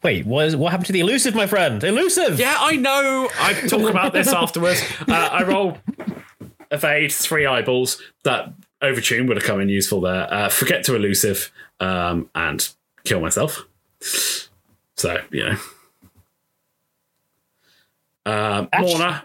[0.04, 1.84] Wait, what, is, what happened to the elusive, my friend?
[1.84, 2.40] Elusive.
[2.40, 3.30] Yeah, I know.
[3.40, 4.82] I talk about this afterwards.
[5.08, 5.78] Uh, I roll
[6.72, 8.02] evade three eyeballs.
[8.24, 10.32] That overtune would have come in useful there.
[10.34, 12.68] Uh, forget to elusive um, and
[13.04, 13.66] kill myself.
[14.98, 15.56] So you know.
[18.26, 19.24] Morna.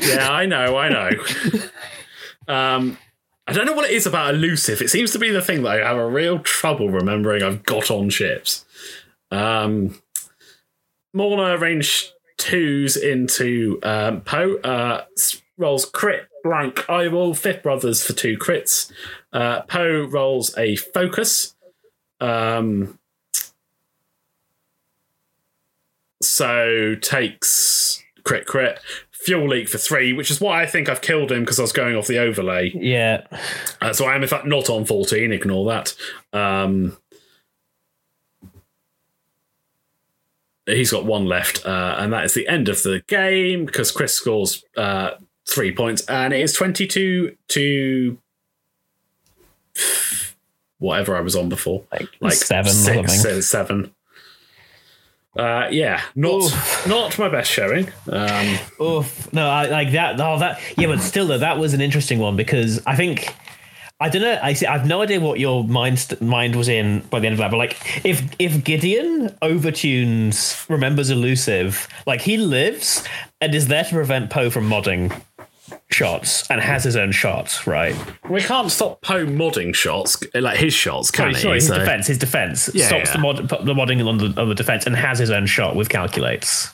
[0.00, 1.10] yeah, I know, I know.
[2.48, 2.96] Um,
[3.48, 4.80] I don't know what it is about elusive.
[4.80, 7.42] It seems to be the thing that I have a real trouble remembering.
[7.42, 8.64] I've got on ships.
[9.30, 10.00] Um,
[11.12, 14.56] Morna range twos into um, Poe.
[14.58, 15.04] Uh,
[15.56, 17.34] rolls crit blank eyeball.
[17.34, 18.90] Fifth brothers for two crits.
[19.32, 21.54] Uh, Poe rolls a focus.
[22.20, 22.98] Um,
[26.20, 28.80] so takes crit crit.
[29.12, 31.72] Fuel leak for three, which is why I think I've killed him because I was
[31.72, 32.70] going off the overlay.
[32.74, 33.26] Yeah.
[33.80, 35.94] Uh, so I am in fact not on 14, ignore that.
[36.32, 36.98] Um,
[40.66, 44.12] he's got one left, uh, and that is the end of the game because Chris
[44.12, 45.12] scores uh,
[45.48, 48.18] three points, and it is 22 to
[50.78, 51.84] whatever I was on before.
[52.20, 53.94] Like seven or six, uh, seven.
[55.36, 56.50] Uh, yeah, not
[56.86, 57.88] not my best showing.
[58.10, 59.32] Um, Oof.
[59.32, 60.20] No, I like that.
[60.20, 60.60] Oh, that.
[60.78, 63.34] Yeah, but still, though, that was an interesting one because I think.
[63.98, 64.38] I don't know.
[64.42, 64.66] I see.
[64.66, 67.50] I've no idea what your mind mind was in by the end of that.
[67.50, 73.02] But like, if if Gideon overtunes, remembers elusive, like he lives
[73.40, 75.18] and is there to prevent Poe from modding
[75.90, 77.94] shots and has his own shots, right?
[78.28, 81.40] we can't stop Poe modding shots, like his shots, can Sorry, he?
[81.40, 82.06] sorry, his So- defense.
[82.06, 83.12] His defense Yeah, stops yeah.
[83.14, 85.88] the mod the modding on the, on the defense and has his own shot with
[85.88, 86.70] calculates.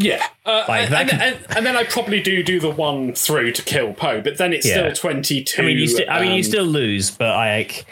[0.00, 3.50] Yeah, uh, Like, and, could- and, and then I probably do do the one through
[3.52, 4.74] to kill Poe, but then it's Yeah.
[4.74, 5.62] still twenty two.
[5.62, 6.06] I mean, you still.
[6.08, 7.84] I mean, you um, still lose, but I like.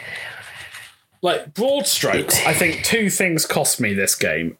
[1.21, 2.39] like broad strokes.
[2.45, 4.57] I think two things cost me this game.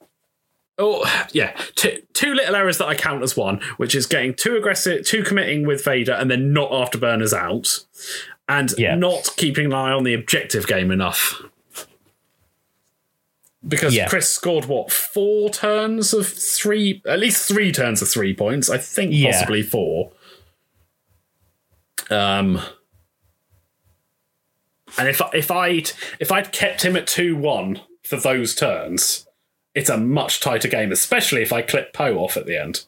[0.79, 4.55] Oh yeah, two, two little errors that I count as one, which is getting too
[4.57, 7.79] aggressive, too committing with Vader, and then not after burners out,
[8.47, 8.95] and Yeah.
[8.95, 11.41] not keeping an eye on the objective game enough.
[13.67, 14.07] Because Yeah.
[14.07, 18.69] Chris scored what four turns of three, at least three turns of three points.
[18.69, 19.31] I think Yeah.
[19.31, 20.11] possibly four.
[22.11, 22.61] Um,
[24.97, 29.25] and if if I'd if I'd kept him at two one for those turns,
[29.77, 32.83] it's a much tighter game, especially if I clip Poe off at the end.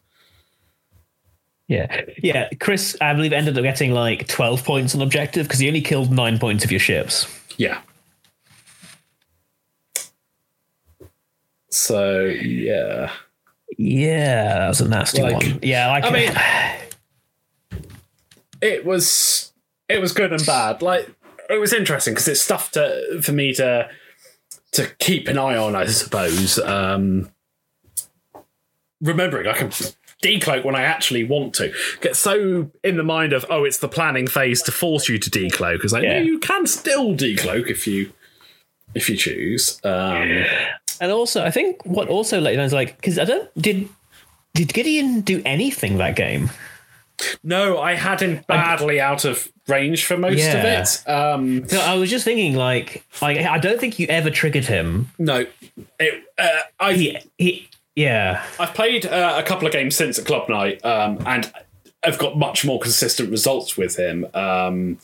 [1.67, 2.49] Yeah, yeah.
[2.59, 6.11] Chris, I believe, ended up getting like twelve points on objective because he only killed
[6.11, 7.27] nine points of your ships.
[7.57, 7.79] Yeah.
[11.69, 13.11] So yeah,
[13.77, 15.59] Yeah, that was a nasty Like- one.
[15.61, 17.81] Yeah, like I mean,
[18.61, 19.53] it was
[19.87, 20.81] it was good and bad.
[20.81, 21.07] Like
[21.49, 23.87] it was interesting because it's stuff to for me to
[24.73, 26.59] to keep an eye on, I suppose.
[26.59, 27.31] Um,
[29.01, 29.69] remembering I can
[30.23, 31.73] decloak when I actually want to.
[32.01, 35.29] Get so in the mind of oh, it's the planning phase to force you to
[35.29, 36.19] decloak because I know Yeah.
[36.21, 38.11] you can still decloak if you
[38.95, 39.79] if you choose.
[39.83, 40.43] Um,
[41.01, 43.87] and also, I think what also let you know is like because I don't did
[44.53, 46.49] did Gideon do anything that game?
[47.43, 50.53] no, I had him badly out of range for most Yeah.
[50.57, 50.65] of
[51.05, 51.09] it.
[51.09, 55.09] Um, No, I was just thinking like like I don't think you ever triggered him.
[55.17, 55.45] no,
[55.99, 56.47] it, uh,
[56.79, 60.83] I He he yeah I've played uh, a couple of games since at Club Night,
[60.85, 61.51] um, and
[62.03, 64.25] I've got much more consistent results with him.
[64.33, 64.99] Um,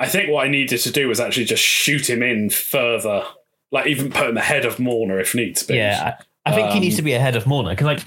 [0.00, 3.24] I think what I needed to do was actually just shoot him in further,
[3.72, 5.74] like even put him ahead of Morna if needs be.
[5.74, 6.16] yeah.
[6.46, 8.00] I, I think he needs to be ahead of Morna because like.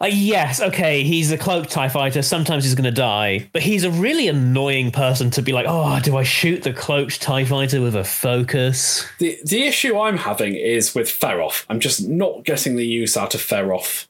[0.00, 2.20] Like, yes, okay, he's a cloaked TIE fighter.
[2.20, 6.00] Sometimes he's going to die, but he's a really annoying person to be like, oh,
[6.00, 9.06] do I shoot the cloaked TIE fighter with a focus?
[9.18, 11.64] The the issue I'm having is with Feroph.
[11.68, 14.08] I'm just not getting the use out of Feroph.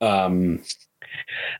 [0.00, 0.62] Um,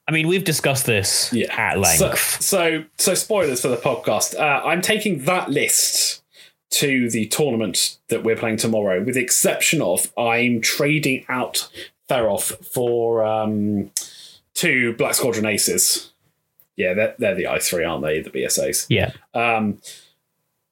[0.09, 1.99] I mean, we've discussed this yeah, at length.
[1.99, 4.35] So, so, so spoilers for the podcast.
[4.35, 6.23] Uh, I'm taking that list
[6.71, 11.69] to the tournament that we're playing tomorrow, with the exception of I'm trading out
[12.13, 13.91] Feroph for um,
[14.55, 16.13] two Black Squadron Aces.
[16.77, 18.21] Yeah, they're, they're the i3, aren't they?
[18.21, 18.87] The BSAs.
[18.89, 19.13] yeah.
[19.35, 19.79] Um,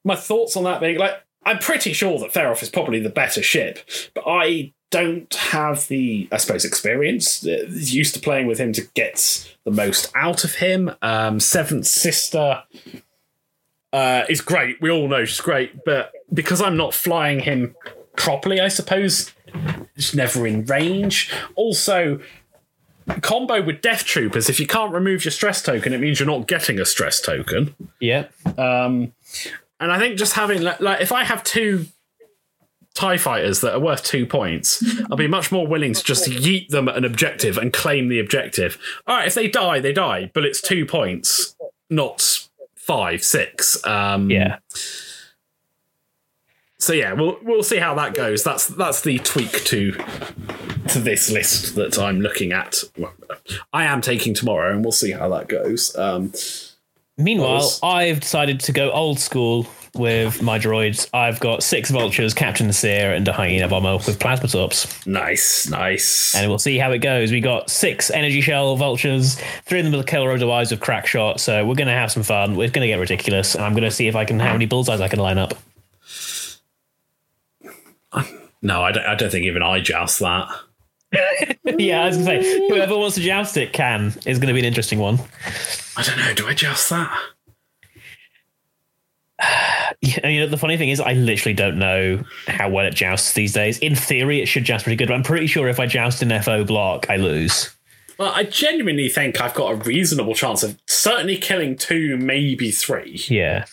[0.03, 3.41] my thoughts on that being like, I'm pretty sure that Feroph is probably the better
[3.41, 3.79] ship,
[4.13, 7.43] but I don't have the, I suppose, experience.
[7.43, 10.91] Used to playing with him to get the most out of him.
[11.01, 12.63] Um, Seventh Sister
[13.93, 14.81] uh, is great.
[14.81, 17.75] We all know she's great, but because I'm not flying him
[18.15, 19.31] properly, I suppose,
[19.95, 21.31] it's never in range.
[21.55, 22.19] Also,
[23.21, 26.47] combo with Death Troopers, if you can't remove your stress token, it means you're not
[26.47, 27.75] getting a stress token.
[27.99, 28.27] Yeah.
[28.57, 29.13] Um,
[29.79, 31.85] and I think just having like, like if I have two
[32.93, 36.67] Tie fighters that are worth two points, I'll be much more willing to just yeet
[36.67, 38.77] them at an objective and claim the objective.
[39.07, 41.55] All right, if they die, they die, but it's two points,
[41.89, 43.83] not five, six.
[43.87, 44.57] Um, Yeah.
[46.81, 48.43] So yeah, we'll we'll see how that goes.
[48.43, 49.91] That's that's the tweak to
[50.87, 52.83] to this list that I'm looking at.
[52.97, 53.13] Well,
[53.71, 55.95] I am taking tomorrow, and we'll see how that goes.
[55.95, 56.33] Um,
[57.17, 61.07] Meanwhile, was- I've decided to go old school with my droids.
[61.13, 65.05] I've got six vultures, Captain Sear, and a hyena bomber with plasma torps.
[65.05, 66.33] nice, nice.
[66.33, 67.31] And we'll see how it goes.
[67.31, 71.39] We got six energy shell vultures, three of them with rotor eyes with crack shot.
[71.39, 72.55] So we're going to have some fun.
[72.55, 73.53] We're going to get ridiculous.
[73.53, 75.53] And I'm going to see if I can how many bullseyes I can line up.
[78.61, 80.47] No, I don't, I don't think even I joust that.
[81.77, 84.13] yeah, I was going to say, whoever wants to joust it can.
[84.25, 85.19] Is going to be an interesting one.
[85.97, 86.33] I don't know.
[86.33, 87.17] Do I joust that?
[90.03, 93.33] Yeah, you know, the funny thing is, I literally don't know how well it jousts
[93.33, 93.77] these days.
[93.79, 96.41] In theory, it should joust pretty good, but I'm pretty sure if I joust an
[96.41, 97.69] FO block, I lose.
[98.17, 103.21] Well, I genuinely think I've got a reasonable chance of certainly killing two, maybe three.
[103.27, 103.65] Yeah.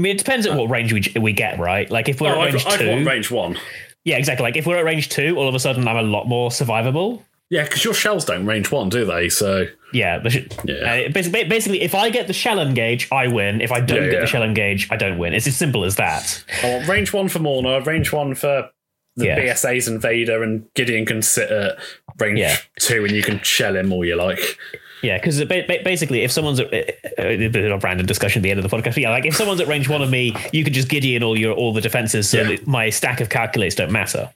[0.00, 1.90] I mean, it depends at what range we we get, right?
[1.90, 3.58] Like if we're Oh, at I've, range I've two, range one.
[4.04, 4.44] yeah, exactly.
[4.44, 7.22] Like if we're at range two, all of a sudden I'm a lot more survivable.
[7.50, 9.28] Yeah, because your shells don't range one, do they?
[9.28, 10.74] So Yeah, the sh- Yeah.
[11.08, 13.60] Uh, basically, basically, if I get the shell engage, I win.
[13.60, 14.20] If I don't Yeah, get yeah.
[14.20, 15.34] the shell engage, I don't win.
[15.34, 16.42] It's as simple as that.
[16.62, 18.70] I want range one for Morna, range one for
[19.16, 19.38] the Yeah.
[19.38, 21.76] BSAs invader, and Gideon can sit at
[22.18, 22.40] range
[22.78, 24.56] two, and you can shell him all you like.
[25.02, 26.82] Yeah, because ba- ba- basically, if someone's at, uh,
[27.18, 29.34] a bit of a random discussion at the end of the podcast, yeah, like if
[29.34, 32.28] someone's at range one of me, you can just Gideon all your all the defenses,
[32.28, 32.42] so Yeah.
[32.48, 34.30] that my stack of calculates don't matter.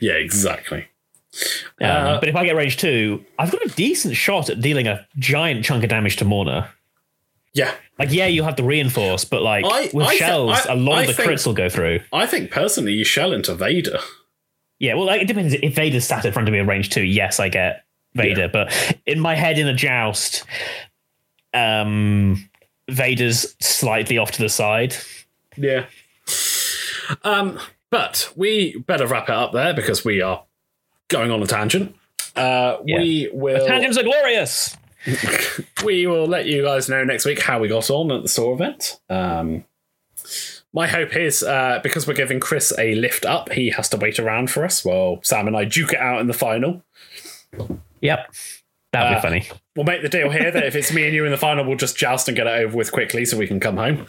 [0.00, 0.86] Yeah, exactly.
[1.80, 4.86] Um, Uh, but if I get range two, I've got a decent shot at dealing
[4.88, 6.70] a giant chunk of damage to Morna.
[7.52, 10.76] Yeah, Like, yeah, you have the reinforce, but like I- with I shells, I- a
[10.76, 12.00] lot of the think- crits will go through.
[12.12, 13.98] I think personally you shell into Vader.
[14.78, 15.52] Yeah, well, like, it depends.
[15.54, 17.82] If Vader's sat in front of me in range two, yes, I get
[18.14, 18.42] Vader.
[18.42, 18.46] Yeah.
[18.48, 20.44] But in my head, in a joust,
[21.54, 22.48] um,
[22.88, 24.96] Vader's slightly off to the side.
[25.56, 25.86] Yeah.
[27.22, 27.58] Um,
[27.90, 30.44] but we better wrap it up there because we are
[31.08, 31.94] going on a tangent.
[32.36, 34.76] Uh, We will Tangents are glorious.
[35.84, 38.54] we will let you guys know next week how we got on at the Saw
[38.54, 39.00] event.
[39.08, 39.64] Um,
[40.72, 44.18] my hope is uh, because we're giving Chris a lift up, he has to wait
[44.18, 46.82] around for us while Sam and I duke it out in the final.
[48.00, 48.32] Yep,
[48.92, 49.48] that'd Uh, be funny.
[49.76, 51.76] We'll make the deal here that if it's me and you in the final, we'll
[51.76, 54.06] just joust and get it over with quickly so we can come home.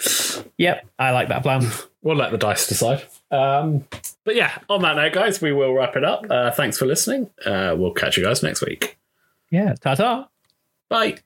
[0.58, 1.68] Yep, I like that plan.
[2.02, 3.04] We'll let the dice decide.
[3.30, 3.86] Um,
[4.26, 6.26] but yeah, on that note, guys, we will wrap it up.
[6.30, 7.30] Uh, thanks for listening.
[7.46, 8.98] Uh, we'll catch you guys next week.
[9.52, 10.28] Yeah, ta ta.
[10.90, 11.18] Bye.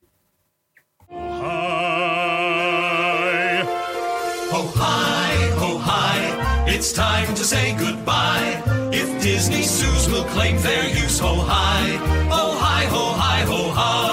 [2.35, 3.61] Hi.
[4.57, 8.61] Oh hi, oh hi, it's time to say goodbye.
[8.93, 11.97] If Disney zoos will claim their use, oh hi,
[12.89, 14.04] 吼嗨吼哈。